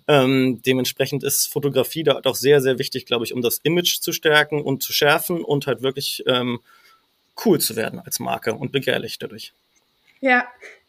Ähm, 0.07 0.62
dementsprechend 0.65 1.24
ist 1.24 1.47
Fotografie 1.47 2.03
da 2.03 2.19
auch 2.24 2.36
sehr, 2.36 2.62
sehr 2.62 2.79
wichtig, 2.79 3.05
glaube 3.05 3.25
ich, 3.25 3.33
um 3.33 3.41
das 3.41 3.59
Image 3.63 4.00
zu 4.00 4.12
stärken 4.12 4.62
und 4.62 4.83
zu 4.83 4.93
schärfen 4.93 5.43
und 5.43 5.67
halt 5.67 5.81
wirklich 5.81 6.24
ähm, 6.27 6.59
cool 7.45 7.59
zu 7.59 7.75
werden 7.75 8.00
als 8.00 8.19
Marke 8.19 8.53
und 8.53 8.71
begehrlich 8.71 9.19
dadurch. 9.19 9.53
Ja, 10.19 10.47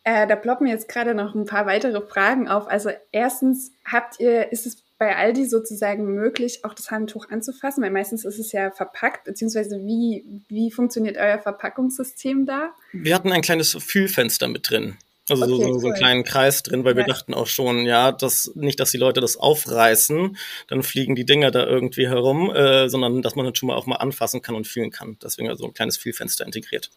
äh, 0.09 0.27
da 0.27 0.37
ploppen 0.37 0.67
jetzt 0.67 0.89
gerade 0.89 1.15
noch 1.15 1.35
ein 1.35 1.45
paar 1.45 1.67
weitere 1.67 2.01
Fragen 2.01 2.49
auf. 2.49 2.67
Also 2.67 2.91
erstens, 3.13 3.73
habt 3.85 4.19
ihr, 4.21 4.51
ist 4.51 4.67
es 4.67 4.83
bei 4.97 5.15
Aldi 5.15 5.45
sozusagen 5.45 6.15
möglich, 6.15 6.65
auch 6.65 6.73
das 6.73 6.91
Handtuch 6.91 7.29
anzufassen? 7.29 7.85
Weil 7.85 7.91
meistens 7.91 8.25
ist 8.25 8.39
es 8.39 8.53
ja 8.53 8.71
verpackt, 8.71 9.25
beziehungsweise 9.25 9.85
wie, 9.85 10.25
wie 10.49 10.71
funktioniert 10.71 11.19
euer 11.19 11.39
Verpackungssystem 11.39 12.47
da? 12.47 12.71
Wir 12.93 13.15
hatten 13.15 13.31
ein 13.33 13.43
kleines 13.43 13.75
Fühlfenster 13.75 14.49
mit 14.49 14.71
drin. 14.71 14.97
Also 15.29 15.45
okay, 15.45 15.63
so, 15.63 15.73
so, 15.75 15.79
so 15.81 15.87
einen 15.89 15.97
kleinen 15.97 16.25
Kreis 16.25 16.63
drin, 16.63 16.85
weil 16.85 16.93
ja. 16.93 17.05
wir 17.05 17.05
dachten 17.05 17.35
auch 17.35 17.47
schon, 17.47 17.85
ja, 17.85 18.11
dass 18.11 18.51
nicht, 18.55 18.81
dass 18.81 18.93
die 18.93 18.97
Leute 18.97 19.21
das 19.21 19.37
aufreißen, 19.37 20.39
dann 20.69 20.83
fliegen 20.83 21.17
die 21.17 21.27
Dinger 21.27 21.51
da 21.51 21.67
irgendwie 21.67 22.09
herum, 22.09 22.51
äh, 22.51 22.89
sondern 22.89 23.21
dass 23.21 23.37
man 23.37 23.45
das 23.45 23.59
schon 23.59 23.67
mal 23.67 23.77
auch 23.77 23.85
mal 23.85 23.97
anfassen 23.97 24.41
kann 24.41 24.55
und 24.55 24.67
fühlen 24.67 24.91
kann. 24.91 25.19
Deswegen 25.23 25.51
also 25.51 25.67
ein 25.67 25.75
kleines 25.75 25.99
Fühlfenster 25.99 26.47
integriert. 26.47 26.91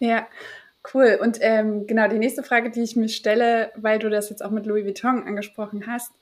Ja, 0.00 0.26
cool. 0.94 1.18
Und 1.20 1.38
ähm, 1.40 1.86
genau 1.86 2.08
die 2.08 2.18
nächste 2.18 2.42
Frage, 2.42 2.70
die 2.70 2.82
ich 2.82 2.96
mir 2.96 3.08
stelle, 3.08 3.70
weil 3.76 3.98
du 3.98 4.10
das 4.10 4.30
jetzt 4.30 4.44
auch 4.44 4.50
mit 4.50 4.66
Louis 4.66 4.84
Vuitton 4.84 5.24
angesprochen 5.24 5.86
hast, 5.86 6.12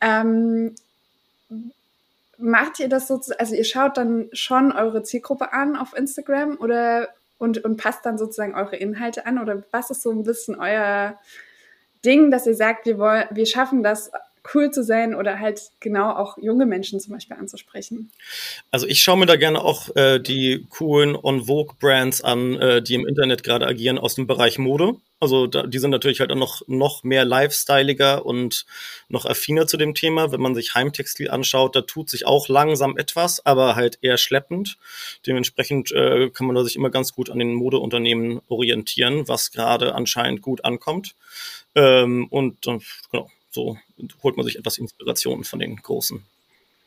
ähm, 0.00 0.74
macht 2.38 2.78
ihr 2.78 2.88
das 2.88 3.08
sozusagen, 3.08 3.40
also 3.40 3.54
ihr 3.54 3.64
schaut 3.64 3.96
dann 3.96 4.28
schon 4.32 4.72
eure 4.72 5.02
Zielgruppe 5.02 5.52
an 5.52 5.76
auf 5.76 5.96
Instagram 5.96 6.56
oder 6.58 7.08
und, 7.38 7.64
und 7.64 7.76
passt 7.76 8.04
dann 8.04 8.18
sozusagen 8.18 8.54
eure 8.54 8.76
Inhalte 8.76 9.26
an? 9.26 9.38
Oder 9.38 9.62
was 9.70 9.90
ist 9.90 10.02
so 10.02 10.10
ein 10.10 10.24
bisschen 10.24 10.56
euer 10.56 11.18
Ding, 12.04 12.30
dass 12.30 12.46
ihr 12.46 12.54
sagt, 12.54 12.86
wir 12.86 12.98
wollen, 12.98 13.24
wir 13.30 13.46
schaffen 13.46 13.82
das 13.82 14.10
cool 14.54 14.70
zu 14.70 14.82
sein 14.82 15.14
oder 15.14 15.38
halt 15.38 15.60
genau 15.80 16.10
auch 16.10 16.38
junge 16.38 16.66
Menschen 16.66 17.00
zum 17.00 17.14
Beispiel 17.14 17.36
anzusprechen? 17.36 18.10
Also 18.70 18.86
ich 18.86 19.02
schaue 19.02 19.18
mir 19.18 19.26
da 19.26 19.36
gerne 19.36 19.62
auch 19.62 19.94
äh, 19.96 20.18
die 20.18 20.66
coolen 20.70 21.16
On 21.16 21.44
Vogue 21.46 21.76
Brands 21.80 22.22
an, 22.22 22.54
äh, 22.54 22.82
die 22.82 22.94
im 22.94 23.06
Internet 23.06 23.42
gerade 23.42 23.66
agieren 23.66 23.98
aus 23.98 24.14
dem 24.14 24.26
Bereich 24.26 24.58
Mode. 24.58 24.96
Also 25.20 25.48
da, 25.48 25.66
die 25.66 25.78
sind 25.78 25.90
natürlich 25.90 26.20
halt 26.20 26.30
auch 26.30 26.36
noch, 26.36 26.62
noch 26.68 27.02
mehr 27.02 27.24
lifestyleiger 27.24 28.24
und 28.24 28.66
noch 29.08 29.26
affiner 29.26 29.66
zu 29.66 29.76
dem 29.76 29.94
Thema. 29.94 30.30
Wenn 30.30 30.40
man 30.40 30.54
sich 30.54 30.74
Heimtextil 30.74 31.30
anschaut, 31.30 31.74
da 31.74 31.80
tut 31.80 32.08
sich 32.08 32.24
auch 32.24 32.48
langsam 32.48 32.96
etwas, 32.96 33.44
aber 33.44 33.74
halt 33.74 33.98
eher 34.00 34.16
schleppend. 34.16 34.78
Dementsprechend 35.26 35.90
äh, 35.90 36.30
kann 36.30 36.46
man 36.46 36.54
da 36.54 36.62
sich 36.62 36.76
immer 36.76 36.90
ganz 36.90 37.14
gut 37.14 37.30
an 37.30 37.40
den 37.40 37.54
Modeunternehmen 37.54 38.40
orientieren, 38.48 39.26
was 39.26 39.50
gerade 39.50 39.94
anscheinend 39.94 40.40
gut 40.40 40.64
ankommt. 40.64 41.16
Ähm, 41.74 42.28
und 42.30 42.66
äh, 42.68 42.78
genau, 43.10 43.28
so 43.58 43.76
holt 44.22 44.36
man 44.36 44.46
sich 44.46 44.56
etwas 44.56 44.78
Inspiration 44.78 45.42
von 45.42 45.58
den 45.58 45.76
Großen. 45.76 46.22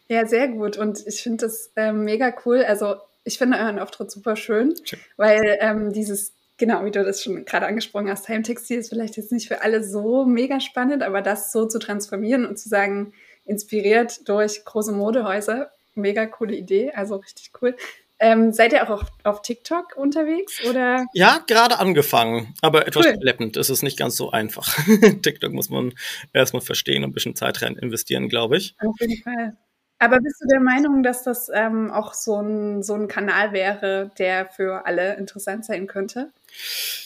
Ja, 0.07 0.25
sehr 0.25 0.47
gut. 0.47 0.77
Und 0.77 1.05
ich 1.05 1.21
finde 1.21 1.45
das 1.45 1.71
ähm, 1.75 2.05
mega 2.05 2.33
cool. 2.45 2.63
Also 2.63 2.95
ich 3.23 3.37
finde 3.37 3.57
euren 3.57 3.79
Auftritt 3.79 4.09
super 4.09 4.35
schön, 4.35 4.73
Check. 4.75 4.99
weil 5.17 5.57
ähm, 5.61 5.91
dieses 5.91 6.33
genau, 6.57 6.85
wie 6.85 6.91
du 6.91 7.03
das 7.03 7.23
schon 7.23 7.43
gerade 7.43 7.65
angesprochen 7.65 8.09
hast, 8.09 8.29
Heimtextil 8.29 8.77
ist 8.77 8.89
vielleicht 8.89 9.17
jetzt 9.17 9.31
nicht 9.31 9.47
für 9.47 9.63
alle 9.63 9.83
so 9.83 10.25
mega 10.25 10.59
spannend, 10.59 11.01
aber 11.01 11.21
das 11.21 11.51
so 11.51 11.65
zu 11.65 11.79
transformieren 11.79 12.45
und 12.45 12.57
zu 12.57 12.69
sagen, 12.69 13.13
inspiriert 13.45 14.29
durch 14.29 14.63
große 14.63 14.91
Modehäuser, 14.91 15.71
mega 15.95 16.27
coole 16.27 16.55
Idee, 16.55 16.91
also 16.91 17.15
richtig 17.15 17.51
cool. 17.61 17.75
Ähm, 18.23 18.53
seid 18.53 18.71
ihr 18.71 18.83
auch 18.83 19.01
auf, 19.01 19.11
auf, 19.23 19.41
TikTok 19.41 19.97
unterwegs 19.97 20.63
oder? 20.69 21.07
Ja, 21.13 21.39
gerade 21.47 21.79
angefangen, 21.79 22.53
aber 22.61 22.87
etwas 22.87 23.07
cool. 23.07 23.17
schleppend. 23.19 23.57
Es 23.57 23.71
ist 23.71 23.81
nicht 23.81 23.97
ganz 23.97 24.15
so 24.15 24.29
einfach. 24.29 24.77
TikTok 25.23 25.51
muss 25.51 25.71
man 25.71 25.93
erstmal 26.31 26.61
verstehen 26.61 27.03
und 27.03 27.09
ein 27.09 27.13
bisschen 27.13 27.35
Zeit 27.35 27.63
rein 27.63 27.77
investieren, 27.77 28.29
glaube 28.29 28.57
ich. 28.57 28.75
Auf 28.79 28.95
jeden 28.99 29.21
Fall. 29.23 29.57
Aber 29.97 30.19
bist 30.19 30.39
du 30.39 30.47
der 30.47 30.59
Meinung, 30.59 31.01
dass 31.01 31.23
das 31.23 31.49
ähm, 31.53 31.91
auch 31.91 32.13
so 32.13 32.39
ein, 32.39 32.83
so 32.83 32.93
ein 32.93 33.07
Kanal 33.07 33.53
wäre, 33.53 34.11
der 34.19 34.47
für 34.47 34.85
alle 34.85 35.15
interessant 35.15 35.65
sein 35.65 35.87
könnte? 35.87 36.31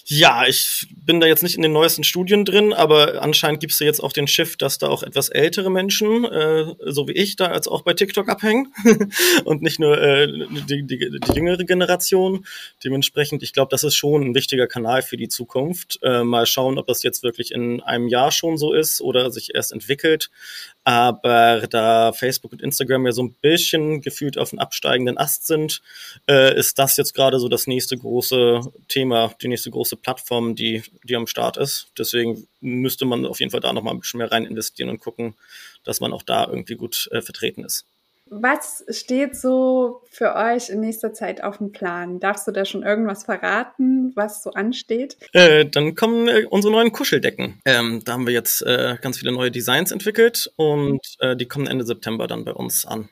Ja, 0.08 0.46
ich 0.46 0.86
bin 0.96 1.20
da 1.20 1.26
jetzt 1.26 1.42
nicht 1.42 1.56
in 1.56 1.64
den 1.64 1.72
neuesten 1.72 2.04
Studien 2.04 2.46
drin, 2.46 2.74
aber 2.74 3.24
anscheinend 3.24 3.60
gibt 3.60 3.74
es 3.74 3.80
ja 3.80 3.88
jetzt 3.88 4.02
auch 4.02 4.14
den 4.14 4.28
Shift, 4.28 4.62
dass 4.62 4.78
da 4.78 4.88
auch 4.88 5.02
etwas 5.02 5.30
ältere 5.30 5.72
Menschen, 5.72 6.26
äh, 6.26 6.76
so 6.86 7.08
wie 7.08 7.14
ich, 7.14 7.38
da 7.38 7.48
als 7.48 7.68
auch 7.68 7.82
bei 7.82 7.96
TikTok 7.96 8.30
abhängen 8.30 8.72
und 9.46 9.64
nicht 9.64 9.80
nur 9.80 10.00
äh, 10.00 10.28
die, 10.70 10.86
die, 10.86 11.20
die 11.20 11.34
jüngere 11.34 11.64
Generation. 11.64 12.46
Dementsprechend, 12.84 13.42
ich 13.42 13.52
glaube, 13.52 13.70
das 13.72 13.84
ist 13.84 13.96
schon 13.96 14.22
ein 14.22 14.36
wichtiger 14.36 14.68
Kanal 14.68 15.02
für 15.02 15.18
die 15.18 15.28
Zukunft. 15.28 15.98
Äh, 16.04 16.24
mal 16.24 16.46
schauen, 16.46 16.78
ob 16.78 16.86
das 16.86 17.02
jetzt 17.02 17.24
wirklich 17.24 17.52
in 17.52 17.82
einem 17.82 18.08
Jahr 18.08 18.32
schon 18.32 18.60
so 18.60 18.74
ist 18.74 19.02
oder 19.02 19.32
sich 19.32 19.56
erst 19.56 19.72
entwickelt. 19.72 20.30
Aber 20.84 21.66
da 21.68 22.14
Facebook 22.14 22.52
und 22.52 22.62
Instagram 22.62 23.08
ja 23.08 23.12
so 23.12 23.24
ein 23.24 23.34
bisschen 23.42 24.02
gefühlt 24.02 24.38
auf 24.38 24.54
einen 24.54 24.60
absteigenden 24.60 25.18
Ast 25.18 25.48
sind, 25.48 25.82
äh, 26.30 26.56
ist 26.56 26.78
das 26.78 26.96
jetzt 26.96 27.16
gerade 27.16 27.40
so 27.40 27.50
das 27.50 27.66
nächste 27.66 27.98
große 27.98 28.62
Thema, 28.88 29.35
die 29.42 29.48
nächste 29.48 29.72
große 29.72 29.96
Plattform, 29.96 30.56
die, 30.56 30.84
die 31.04 31.16
am 31.16 31.28
Start 31.28 31.58
ist. 31.58 31.88
Deswegen 31.98 32.48
müsste 32.62 33.06
man 33.06 33.26
auf 33.26 33.40
jeden 33.40 33.52
Fall 33.52 33.60
da 33.60 33.74
noch 33.74 33.84
mal 33.84 33.92
ein 33.92 34.00
bisschen 34.00 34.20
mehr 34.20 34.32
rein 34.32 34.46
investieren 34.46 34.90
und 34.90 35.00
gucken, 35.00 35.36
dass 35.84 36.00
man 36.00 36.14
auch 36.14 36.24
da 36.24 36.48
irgendwie 36.48 36.76
gut 36.76 37.10
äh, 37.12 37.22
vertreten 37.22 37.64
ist. 37.64 37.86
Was 38.28 38.84
steht 38.90 39.36
so 39.36 40.02
für 40.10 40.36
euch 40.36 40.70
in 40.70 40.80
nächster 40.80 41.14
Zeit 41.14 41.44
auf 41.44 41.60
dem 41.60 41.72
Plan? 41.72 42.20
Darfst 42.20 42.48
du 42.48 42.52
da 42.52 42.66
schon 42.66 42.82
irgendwas 42.82 43.24
verraten, 43.24 44.14
was 44.16 44.42
so 44.42 44.52
ansteht? 44.52 45.18
Äh, 45.34 45.66
dann 45.66 45.94
kommen 45.94 46.28
äh, 46.28 46.46
unsere 46.50 46.74
neuen 46.74 46.92
Kuscheldecken. 46.92 47.62
Ähm, 47.66 48.02
da 48.04 48.14
haben 48.14 48.26
wir 48.26 48.34
jetzt 48.34 48.64
äh, 48.64 48.98
ganz 49.00 49.20
viele 49.20 49.32
neue 49.32 49.52
Designs 49.52 49.92
entwickelt 49.92 50.52
und 50.56 51.02
äh, 51.20 51.36
die 51.36 51.48
kommen 51.48 51.68
Ende 51.68 51.86
September 51.86 52.26
dann 52.26 52.46
bei 52.46 52.54
uns 52.54 52.88
an. 52.88 53.10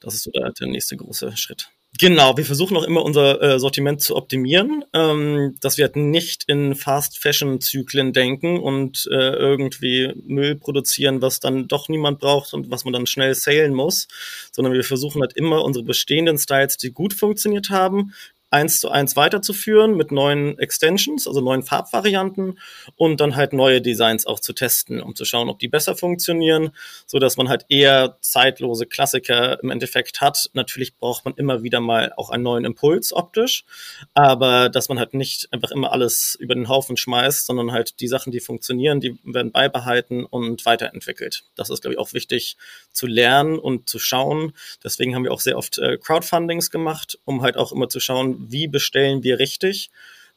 Das 0.00 0.14
ist 0.14 0.22
so 0.22 0.30
der, 0.30 0.50
der 0.52 0.66
nächste 0.66 0.96
große 0.96 1.36
Schritt. 1.36 1.68
Genau, 2.00 2.38
wir 2.38 2.46
versuchen 2.46 2.74
auch 2.78 2.84
immer 2.84 3.04
unser 3.04 3.40
äh, 3.42 3.58
Sortiment 3.60 4.00
zu 4.00 4.16
optimieren, 4.16 4.82
ähm, 4.94 5.56
dass 5.60 5.76
wir 5.76 5.84
halt 5.84 5.96
nicht 5.96 6.44
in 6.46 6.74
Fast-Fashion-Zyklen 6.74 8.14
denken 8.14 8.58
und 8.58 9.06
äh, 9.12 9.14
irgendwie 9.14 10.10
Müll 10.24 10.56
produzieren, 10.56 11.20
was 11.20 11.38
dann 11.38 11.68
doch 11.68 11.90
niemand 11.90 12.18
braucht 12.18 12.54
und 12.54 12.70
was 12.70 12.84
man 12.86 12.94
dann 12.94 13.06
schnell 13.06 13.34
salen 13.34 13.74
muss, 13.74 14.08
sondern 14.52 14.72
wir 14.72 14.84
versuchen 14.84 15.20
halt 15.20 15.34
immer 15.34 15.62
unsere 15.64 15.84
bestehenden 15.84 16.38
Styles, 16.38 16.78
die 16.78 16.92
gut 16.92 17.12
funktioniert 17.12 17.68
haben, 17.68 18.14
eins 18.52 18.80
zu 18.80 18.90
eins 18.90 19.16
weiterzuführen 19.16 19.96
mit 19.96 20.12
neuen 20.12 20.58
Extensions, 20.58 21.26
also 21.26 21.40
neuen 21.40 21.62
Farbvarianten 21.62 22.58
und 22.96 23.20
dann 23.20 23.34
halt 23.34 23.52
neue 23.52 23.80
Designs 23.80 24.26
auch 24.26 24.40
zu 24.40 24.52
testen, 24.52 25.00
um 25.00 25.14
zu 25.14 25.24
schauen, 25.24 25.48
ob 25.48 25.58
die 25.58 25.68
besser 25.68 25.96
funktionieren, 25.96 26.70
so 27.06 27.18
dass 27.18 27.36
man 27.36 27.48
halt 27.48 27.64
eher 27.68 28.18
zeitlose 28.20 28.86
Klassiker 28.86 29.62
im 29.62 29.70
Endeffekt 29.70 30.20
hat. 30.20 30.50
Natürlich 30.52 30.96
braucht 30.96 31.24
man 31.24 31.34
immer 31.34 31.62
wieder 31.62 31.80
mal 31.80 32.12
auch 32.16 32.30
einen 32.30 32.42
neuen 32.42 32.64
Impuls 32.64 33.12
optisch, 33.12 33.64
aber 34.12 34.68
dass 34.68 34.88
man 34.88 34.98
halt 34.98 35.14
nicht 35.14 35.52
einfach 35.52 35.70
immer 35.70 35.92
alles 35.92 36.36
über 36.38 36.54
den 36.54 36.68
Haufen 36.68 36.96
schmeißt, 36.96 37.46
sondern 37.46 37.72
halt 37.72 38.00
die 38.00 38.08
Sachen, 38.08 38.32
die 38.32 38.40
funktionieren, 38.40 39.00
die 39.00 39.18
werden 39.24 39.50
beibehalten 39.50 40.24
und 40.26 40.66
weiterentwickelt. 40.66 41.44
Das 41.54 41.70
ist, 41.70 41.80
glaube 41.80 41.94
ich, 41.94 41.98
auch 41.98 42.12
wichtig 42.12 42.56
zu 42.92 43.06
lernen 43.06 43.58
und 43.58 43.88
zu 43.88 43.98
schauen. 43.98 44.52
Deswegen 44.84 45.14
haben 45.14 45.24
wir 45.24 45.32
auch 45.32 45.40
sehr 45.40 45.56
oft 45.56 45.78
äh, 45.78 45.96
Crowdfundings 45.96 46.70
gemacht, 46.70 47.18
um 47.24 47.42
halt 47.42 47.56
auch 47.56 47.72
immer 47.72 47.88
zu 47.88 48.00
schauen, 48.00 48.41
wie 48.50 48.68
bestellen 48.68 49.22
wir 49.22 49.38
richtig. 49.38 49.90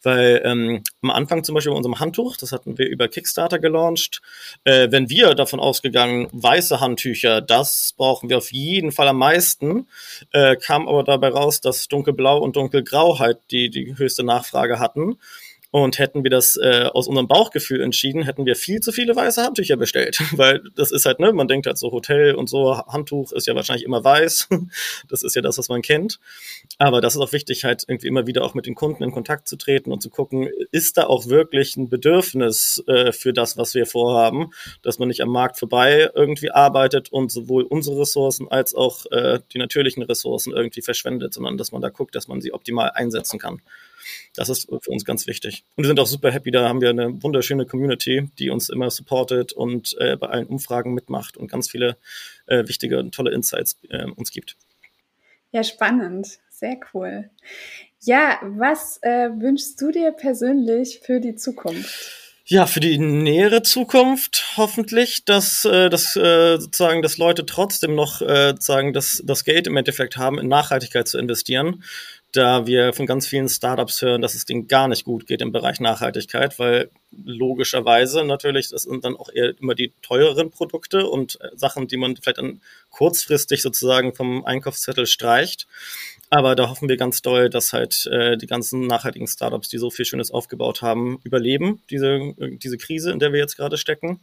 Weil 0.03 0.41
ähm, 0.45 0.83
am 1.01 1.09
Anfang 1.09 1.43
zum 1.43 1.55
Beispiel 1.55 1.71
bei 1.71 1.77
unserem 1.77 1.99
Handtuch, 1.99 2.37
das 2.37 2.51
hatten 2.51 2.77
wir 2.77 2.87
über 2.87 3.07
Kickstarter 3.07 3.57
gelauncht, 3.57 4.21
äh, 4.63 4.91
wenn 4.91 5.09
wir 5.09 5.33
davon 5.33 5.59
ausgegangen, 5.59 6.27
weiße 6.31 6.79
Handtücher, 6.79 7.41
das 7.41 7.95
brauchen 7.97 8.29
wir 8.29 8.37
auf 8.37 8.51
jeden 8.51 8.91
Fall 8.91 9.07
am 9.07 9.17
meisten, 9.17 9.87
äh, 10.31 10.57
kam 10.57 10.87
aber 10.87 11.03
dabei 11.03 11.29
raus, 11.29 11.59
dass 11.59 11.87
dunkelblau 11.87 12.37
und 12.37 12.55
dunkelgrau 12.55 13.17
halt 13.17 13.39
die, 13.49 13.71
die 13.71 13.97
höchste 13.97 14.23
Nachfrage 14.23 14.77
hatten. 14.77 15.17
Und 15.75 15.99
hätten 15.99 16.23
wir 16.23 16.31
das 16.31 16.55
äh, 16.55 16.89
aus 16.93 17.09
unserem 17.09 17.27
Bauchgefühl 17.27 17.81
entschieden, 17.81 18.23
hätten 18.23 18.45
wir 18.45 18.55
viel 18.55 18.79
zu 18.79 18.93
viele 18.93 19.13
weiße 19.13 19.43
Handtücher 19.43 19.75
bestellt. 19.75 20.17
Weil 20.31 20.61
das 20.77 20.89
ist 20.93 21.05
halt, 21.05 21.19
ne, 21.19 21.33
man 21.33 21.49
denkt 21.49 21.67
halt 21.67 21.77
so 21.77 21.91
Hotel 21.91 22.33
und 22.35 22.47
so, 22.47 22.77
Handtuch 22.87 23.33
ist 23.33 23.45
ja 23.45 23.55
wahrscheinlich 23.55 23.83
immer 23.83 24.01
weiß. 24.01 24.47
Das 25.09 25.21
ist 25.21 25.35
ja 25.35 25.41
das, 25.41 25.57
was 25.57 25.67
man 25.67 25.81
kennt. 25.81 26.19
Aber 26.77 27.01
das 27.01 27.15
ist 27.15 27.21
auch 27.21 27.33
wichtig, 27.33 27.65
halt 27.65 27.83
irgendwie 27.87 28.07
immer 28.07 28.25
wieder 28.25 28.45
auch 28.45 28.53
mit 28.53 28.65
den 28.65 28.73
Kunden 28.73 29.03
in 29.03 29.11
Kontakt 29.11 29.49
zu 29.49 29.57
treten 29.57 29.91
und 29.91 30.01
zu 30.01 30.09
gucken, 30.09 30.47
ist 30.71 30.97
da 30.97 31.07
auch 31.07 31.27
wirklich 31.27 31.75
ein 31.75 31.89
Bedürfnis 31.89 32.81
äh, 32.87 33.11
für 33.11 33.33
das, 33.33 33.57
was 33.57 33.75
wir 33.75 33.85
vorhaben, 33.85 34.51
dass 34.81 34.97
man 34.97 35.09
nicht 35.09 35.21
am 35.21 35.29
Markt 35.29 35.59
vorbei 35.59 36.09
irgendwie 36.15 36.51
arbeitet 36.51 37.11
und 37.11 37.33
sowohl 37.33 37.63
unsere 37.63 37.99
Ressourcen 37.99 38.47
als 38.49 38.73
auch 38.73 39.05
äh, 39.11 39.39
die 39.51 39.57
natürlichen 39.57 40.03
Ressourcen 40.03 40.53
irgendwie 40.53 40.81
verschwendet, 40.81 41.33
sondern 41.33 41.57
dass 41.57 41.73
man 41.73 41.81
da 41.81 41.89
guckt, 41.89 42.15
dass 42.15 42.29
man 42.29 42.39
sie 42.39 42.53
optimal 42.53 42.91
einsetzen 42.91 43.39
kann. 43.39 43.61
Das 44.35 44.49
ist 44.49 44.67
für 44.67 44.91
uns 44.91 45.05
ganz 45.05 45.27
wichtig. 45.27 45.63
Und 45.75 45.83
wir 45.83 45.87
sind 45.87 45.99
auch 45.99 46.07
super 46.07 46.31
happy, 46.31 46.51
da 46.51 46.67
haben 46.67 46.81
wir 46.81 46.89
eine 46.89 47.21
wunderschöne 47.23 47.65
Community, 47.65 48.29
die 48.39 48.49
uns 48.49 48.69
immer 48.69 48.89
supportet 48.91 49.53
und 49.53 49.95
äh, 49.99 50.17
bei 50.17 50.27
allen 50.27 50.47
Umfragen 50.47 50.93
mitmacht 50.93 51.37
und 51.37 51.49
ganz 51.49 51.69
viele 51.69 51.97
äh, 52.47 52.67
wichtige 52.67 52.99
und 52.99 53.13
tolle 53.13 53.31
Insights 53.31 53.77
äh, 53.89 54.05
uns 54.05 54.31
gibt. 54.31 54.55
Ja, 55.51 55.63
spannend. 55.63 56.39
Sehr 56.49 56.77
cool. 56.93 57.29
Ja, 58.01 58.39
was 58.43 58.99
äh, 59.01 59.29
wünschst 59.29 59.81
du 59.81 59.91
dir 59.91 60.11
persönlich 60.11 61.01
für 61.03 61.19
die 61.19 61.35
Zukunft? 61.35 62.25
Ja, 62.47 62.67
für 62.67 62.79
die 62.79 62.99
nähere 62.99 63.63
Zukunft 63.63 64.53
hoffentlich, 64.55 65.25
dass, 65.25 65.65
äh, 65.65 65.89
dass 65.89 66.15
äh, 66.15 66.57
sozusagen, 66.59 67.01
dass 67.01 67.17
Leute 67.17 67.45
trotzdem 67.47 67.95
noch 67.95 68.21
äh, 68.21 68.53
sagen, 68.59 68.93
dass 68.93 69.23
das 69.25 69.45
Geld 69.45 69.65
im 69.65 69.75
Endeffekt 69.77 70.17
haben, 70.17 70.37
in 70.37 70.47
Nachhaltigkeit 70.47 71.07
zu 71.07 71.17
investieren 71.17 71.83
da 72.35 72.67
wir 72.67 72.93
von 72.93 73.05
ganz 73.05 73.27
vielen 73.27 73.49
Startups 73.49 74.01
hören, 74.01 74.21
dass 74.21 74.35
es 74.35 74.45
denen 74.45 74.67
gar 74.67 74.87
nicht 74.87 75.05
gut 75.05 75.27
geht 75.27 75.41
im 75.41 75.51
Bereich 75.51 75.79
Nachhaltigkeit, 75.79 76.59
weil 76.59 76.89
logischerweise 77.11 78.25
natürlich, 78.25 78.69
das 78.69 78.83
sind 78.83 79.05
dann 79.05 79.15
auch 79.15 79.29
eher 79.33 79.53
immer 79.59 79.75
die 79.75 79.93
teureren 80.01 80.51
Produkte 80.51 81.07
und 81.07 81.39
äh, 81.41 81.49
Sachen, 81.55 81.87
die 81.87 81.97
man 81.97 82.17
vielleicht 82.17 82.37
dann 82.37 82.61
kurzfristig 82.89 83.61
sozusagen 83.61 84.13
vom 84.13 84.45
Einkaufszettel 84.45 85.05
streicht. 85.05 85.67
Aber 86.29 86.55
da 86.55 86.69
hoffen 86.69 86.89
wir 86.89 86.97
ganz 86.97 87.21
doll, 87.21 87.49
dass 87.49 87.71
halt 87.71 88.07
äh, 88.07 88.37
die 88.37 88.47
ganzen 88.47 88.87
nachhaltigen 88.87 89.27
Startups, 89.27 89.69
die 89.69 89.77
so 89.77 89.89
viel 89.89 90.05
Schönes 90.05 90.31
aufgebaut 90.31 90.81
haben, 90.81 91.19
überleben, 91.23 91.81
diese, 91.89 92.33
äh, 92.37 92.57
diese 92.57 92.77
Krise, 92.77 93.11
in 93.11 93.19
der 93.19 93.31
wir 93.31 93.39
jetzt 93.39 93.55
gerade 93.55 93.77
stecken. 93.77 94.19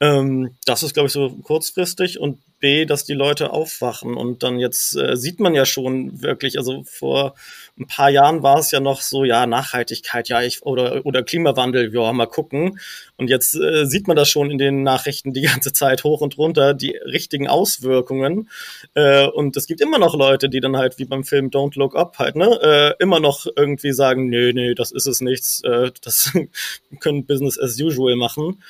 Ähm, 0.00 0.56
das 0.64 0.82
ist, 0.82 0.94
glaube 0.94 1.08
ich, 1.08 1.12
so 1.12 1.30
kurzfristig 1.42 2.18
und 2.18 2.38
B, 2.58 2.84
dass 2.86 3.04
die 3.04 3.14
Leute 3.14 3.52
aufwachen. 3.52 4.14
Und 4.14 4.42
dann 4.42 4.58
jetzt 4.58 4.96
äh, 4.96 5.16
sieht 5.16 5.40
man 5.40 5.54
ja 5.54 5.66
schon 5.66 6.22
wirklich, 6.22 6.58
also 6.58 6.84
vor 6.84 7.34
ein 7.78 7.86
paar 7.86 8.10
Jahren 8.10 8.42
war 8.42 8.58
es 8.58 8.70
ja 8.70 8.80
noch 8.80 9.00
so, 9.02 9.24
ja, 9.24 9.46
Nachhaltigkeit, 9.46 10.28
ja, 10.28 10.42
ich, 10.42 10.62
oder, 10.62 11.04
oder 11.04 11.22
Klimawandel, 11.22 11.92
ja, 11.92 12.12
mal 12.12 12.26
gucken. 12.26 12.78
Und 13.16 13.28
jetzt 13.28 13.54
äh, 13.54 13.86
sieht 13.86 14.08
man 14.08 14.16
das 14.16 14.30
schon 14.30 14.50
in 14.50 14.58
den 14.58 14.82
Nachrichten 14.82 15.34
die 15.34 15.42
ganze 15.42 15.72
Zeit 15.72 16.04
hoch 16.04 16.22
und 16.22 16.38
runter, 16.38 16.72
die 16.72 16.96
richtigen 16.96 17.48
Auswirkungen. 17.48 18.48
Äh, 18.94 19.26
und 19.26 19.56
es 19.56 19.66
gibt 19.66 19.82
immer 19.82 19.98
noch 19.98 20.14
Leute, 20.14 20.48
die 20.48 20.60
dann 20.60 20.76
halt, 20.78 20.98
wie 20.98 21.04
beim 21.06 21.24
Film 21.24 21.50
Don't 21.50 21.78
Look 21.78 21.94
Up 21.94 22.18
halt, 22.18 22.36
ne, 22.36 22.58
äh, 22.62 23.02
immer 23.02 23.20
noch 23.20 23.46
irgendwie 23.54 23.92
sagen, 23.92 24.28
nee, 24.30 24.52
nee, 24.52 24.74
das 24.74 24.92
ist 24.92 25.06
es 25.06 25.20
nichts, 25.20 25.62
äh, 25.64 25.90
das 26.02 26.32
können 27.00 27.26
Business 27.26 27.58
as 27.58 27.78
usual 27.78 28.16
machen 28.16 28.62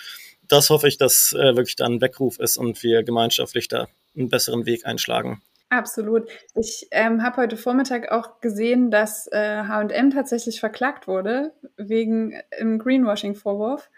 das 0.51 0.71
hoffe 0.71 0.89
ich, 0.89 0.99
dass 0.99 1.33
äh, 1.33 1.57
wirklich 1.57 1.77
dann 1.77 1.95
ein 1.95 2.01
Weckruf 2.01 2.39
ist 2.39 2.57
und 2.57 2.83
wir 2.83 3.03
gemeinschaftlich 3.03 3.69
da 3.69 3.89
einen 4.17 4.29
besseren 4.29 4.67
Weg 4.67 4.87
einschlagen. 4.87 5.43
Absolut. 5.69 6.29
Ich 6.57 6.89
ähm, 6.91 7.23
habe 7.23 7.43
heute 7.43 7.57
Vormittag 7.57 8.11
auch 8.11 8.41
gesehen, 8.41 8.91
dass 8.91 9.31
H&M 9.33 10.11
tatsächlich 10.11 10.59
verklagt 10.59 11.07
wurde 11.07 11.53
wegen 11.77 12.35
im 12.59 12.81
Greenwashing-Vorwurf. 12.81 13.89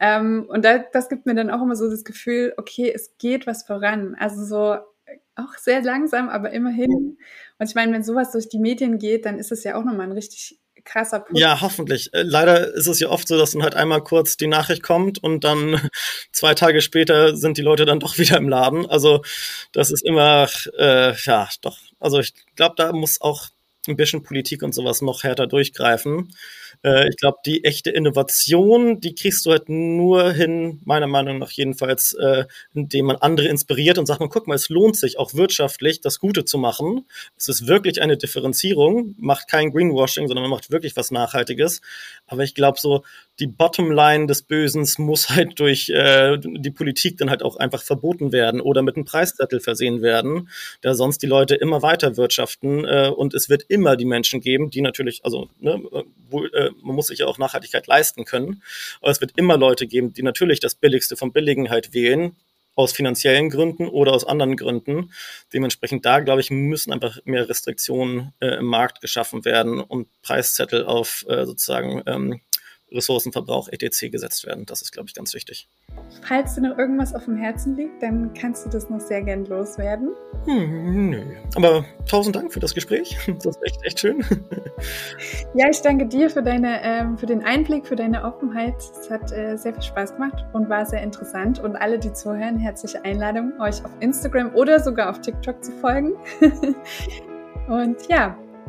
Ähm, 0.00 0.46
und 0.48 0.64
da, 0.64 0.78
das 0.78 1.08
gibt 1.08 1.26
mir 1.26 1.36
dann 1.36 1.48
auch 1.48 1.62
immer 1.62 1.76
so 1.76 1.88
das 1.88 2.02
Gefühl, 2.02 2.54
okay, 2.56 2.92
es 2.92 3.16
geht 3.18 3.46
was 3.46 3.62
voran. 3.62 4.16
Also 4.18 4.44
so 4.44 4.78
auch 5.36 5.56
sehr 5.56 5.82
langsam, 5.82 6.28
aber 6.28 6.50
immerhin. 6.50 7.18
Und 7.58 7.68
ich 7.68 7.76
meine, 7.76 7.92
wenn 7.92 8.02
sowas 8.02 8.32
durch 8.32 8.48
die 8.48 8.58
Medien 8.58 8.98
geht, 8.98 9.24
dann 9.24 9.38
ist 9.38 9.52
es 9.52 9.62
ja 9.62 9.76
auch 9.76 9.84
nochmal 9.84 10.06
ein 10.06 10.12
richtig 10.12 10.58
krasser 10.84 11.20
Push. 11.20 11.38
Ja, 11.38 11.60
hoffentlich. 11.60 12.12
Äh, 12.12 12.22
leider 12.22 12.74
ist 12.74 12.86
es 12.86 13.00
ja 13.00 13.08
oft 13.08 13.28
so, 13.28 13.38
dass 13.38 13.52
dann 13.52 13.62
halt 13.62 13.74
einmal 13.74 14.02
kurz 14.02 14.36
die 14.36 14.46
Nachricht 14.46 14.82
kommt 14.82 15.22
und 15.22 15.44
dann 15.44 15.90
zwei 16.32 16.54
Tage 16.54 16.80
später 16.80 17.36
sind 17.36 17.58
die 17.58 17.62
Leute 17.62 17.84
dann 17.84 18.00
doch 18.00 18.18
wieder 18.18 18.36
im 18.36 18.48
Laden. 18.48 18.86
Also 18.86 19.22
das 19.72 19.90
ist 19.90 20.04
immer, 20.04 20.48
äh, 20.78 21.14
ja, 21.24 21.48
doch. 21.60 21.78
Also 21.98 22.20
ich 22.20 22.34
glaube, 22.56 22.74
da 22.76 22.92
muss 22.92 23.20
auch 23.20 23.48
ein 23.88 23.96
bisschen 23.96 24.22
Politik 24.22 24.62
und 24.62 24.74
sowas 24.74 25.02
noch 25.02 25.22
härter 25.24 25.46
durchgreifen. 25.46 26.34
Äh, 26.84 27.08
ich 27.08 27.16
glaube, 27.16 27.38
die 27.46 27.64
echte 27.64 27.90
Innovation, 27.90 29.00
die 29.00 29.14
kriegst 29.14 29.44
du 29.46 29.50
halt 29.50 29.68
nur 29.68 30.32
hin, 30.32 30.80
meiner 30.84 31.06
Meinung 31.06 31.38
nach 31.38 31.50
jedenfalls, 31.50 32.14
äh, 32.14 32.44
indem 32.74 33.06
man 33.06 33.16
andere 33.16 33.48
inspiriert 33.48 33.98
und 33.98 34.06
sagt 34.06 34.20
man, 34.20 34.28
guck 34.28 34.46
mal, 34.46 34.54
es 34.54 34.68
lohnt 34.68 34.96
sich 34.96 35.18
auch 35.18 35.34
wirtschaftlich, 35.34 36.00
das 36.00 36.18
Gute 36.18 36.44
zu 36.44 36.58
machen. 36.58 37.06
Es 37.36 37.48
ist 37.48 37.66
wirklich 37.66 38.02
eine 38.02 38.16
Differenzierung, 38.16 39.14
macht 39.18 39.48
kein 39.48 39.70
Greenwashing, 39.72 40.28
sondern 40.28 40.42
man 40.42 40.50
macht 40.50 40.70
wirklich 40.70 40.96
was 40.96 41.10
Nachhaltiges. 41.10 41.80
Aber 42.26 42.42
ich 42.42 42.54
glaube, 42.54 42.78
so 42.80 43.02
die 43.38 43.46
Bottomline 43.46 44.26
des 44.26 44.42
Bösens 44.42 44.98
muss 44.98 45.30
halt 45.30 45.58
durch 45.58 45.88
äh, 45.90 46.38
die 46.38 46.70
Politik 46.70 47.18
dann 47.18 47.30
halt 47.30 47.42
auch 47.42 47.56
einfach 47.56 47.82
verboten 47.82 48.32
werden 48.32 48.60
oder 48.60 48.82
mit 48.82 48.96
einem 48.96 49.04
Preiszettel 49.04 49.60
versehen 49.60 50.02
werden, 50.02 50.48
da 50.80 50.94
sonst 50.94 51.22
die 51.22 51.26
Leute 51.26 51.54
immer 51.54 51.82
weiter 51.82 52.16
wirtschaften 52.16 52.84
äh, 52.84 53.08
und 53.14 53.34
es 53.34 53.48
wird 53.48 53.64
immer 53.68 53.96
die 53.96 54.04
Menschen 54.04 54.40
geben, 54.40 54.70
die 54.70 54.80
natürlich, 54.80 55.24
also 55.24 55.48
ne, 55.60 55.82
wo, 56.30 56.44
man 56.82 56.96
muss 56.96 57.08
sich 57.08 57.20
ja 57.20 57.26
auch 57.26 57.38
Nachhaltigkeit 57.38 57.86
leisten 57.86 58.24
können. 58.24 58.62
Aber 59.00 59.10
es 59.10 59.20
wird 59.20 59.32
immer 59.36 59.56
Leute 59.56 59.86
geben, 59.86 60.12
die 60.12 60.22
natürlich 60.22 60.60
das 60.60 60.74
Billigste 60.74 61.16
vom 61.16 61.32
Billigen 61.32 61.70
halt 61.70 61.94
wählen, 61.94 62.36
aus 62.74 62.92
finanziellen 62.92 63.50
Gründen 63.50 63.86
oder 63.86 64.12
aus 64.12 64.24
anderen 64.24 64.56
Gründen. 64.56 65.12
Dementsprechend 65.52 66.06
da, 66.06 66.20
glaube 66.20 66.40
ich, 66.40 66.50
müssen 66.50 66.92
einfach 66.92 67.18
mehr 67.24 67.48
Restriktionen 67.48 68.32
äh, 68.40 68.56
im 68.56 68.66
Markt 68.66 69.00
geschaffen 69.00 69.44
werden 69.44 69.80
und 69.80 70.08
Preiszettel 70.22 70.86
auf 70.86 71.24
äh, 71.28 71.44
sozusagen 71.44 72.02
ähm, 72.06 72.40
Ressourcenverbrauch 72.94 73.68
etc. 73.68 74.10
gesetzt 74.10 74.46
werden. 74.46 74.66
Das 74.66 74.82
ist, 74.82 74.92
glaube 74.92 75.08
ich, 75.08 75.14
ganz 75.14 75.34
wichtig. 75.34 75.68
Falls 76.26 76.54
dir 76.54 76.62
noch 76.62 76.78
irgendwas 76.78 77.14
auf 77.14 77.24
dem 77.24 77.36
Herzen 77.36 77.76
liegt, 77.76 78.02
dann 78.02 78.32
kannst 78.34 78.66
du 78.66 78.70
das 78.70 78.88
noch 78.88 79.00
sehr 79.00 79.22
gern 79.22 79.44
loswerden. 79.46 80.10
Hm, 80.44 81.10
nö. 81.10 81.22
Aber 81.54 81.84
tausend 82.08 82.36
Dank 82.36 82.52
für 82.52 82.60
das 82.60 82.74
Gespräch. 82.74 83.16
Das 83.42 83.56
ist 83.56 83.62
echt, 83.64 83.84
echt 83.84 84.00
schön. 84.00 84.24
Ja, 85.54 85.68
ich 85.70 85.80
danke 85.82 86.06
dir 86.06 86.30
für, 86.30 86.42
deine, 86.42 86.82
ähm, 86.82 87.18
für 87.18 87.26
den 87.26 87.44
Einblick, 87.44 87.86
für 87.86 87.96
deine 87.96 88.24
Offenheit. 88.24 88.74
Es 88.78 89.10
hat 89.10 89.30
äh, 89.32 89.56
sehr 89.56 89.74
viel 89.74 89.82
Spaß 89.82 90.14
gemacht 90.14 90.44
und 90.52 90.68
war 90.68 90.86
sehr 90.86 91.02
interessant. 91.02 91.58
Und 91.60 91.76
alle, 91.76 91.98
die 91.98 92.12
zuhören, 92.12 92.58
herzliche 92.58 93.04
Einladung, 93.04 93.52
euch 93.60 93.84
auf 93.84 93.90
Instagram 94.00 94.54
oder 94.54 94.80
sogar 94.80 95.10
auf 95.10 95.20
TikTok 95.20 95.62
zu 95.62 95.72
folgen. 95.72 96.14
und 97.68 97.96
ja, 98.08 98.36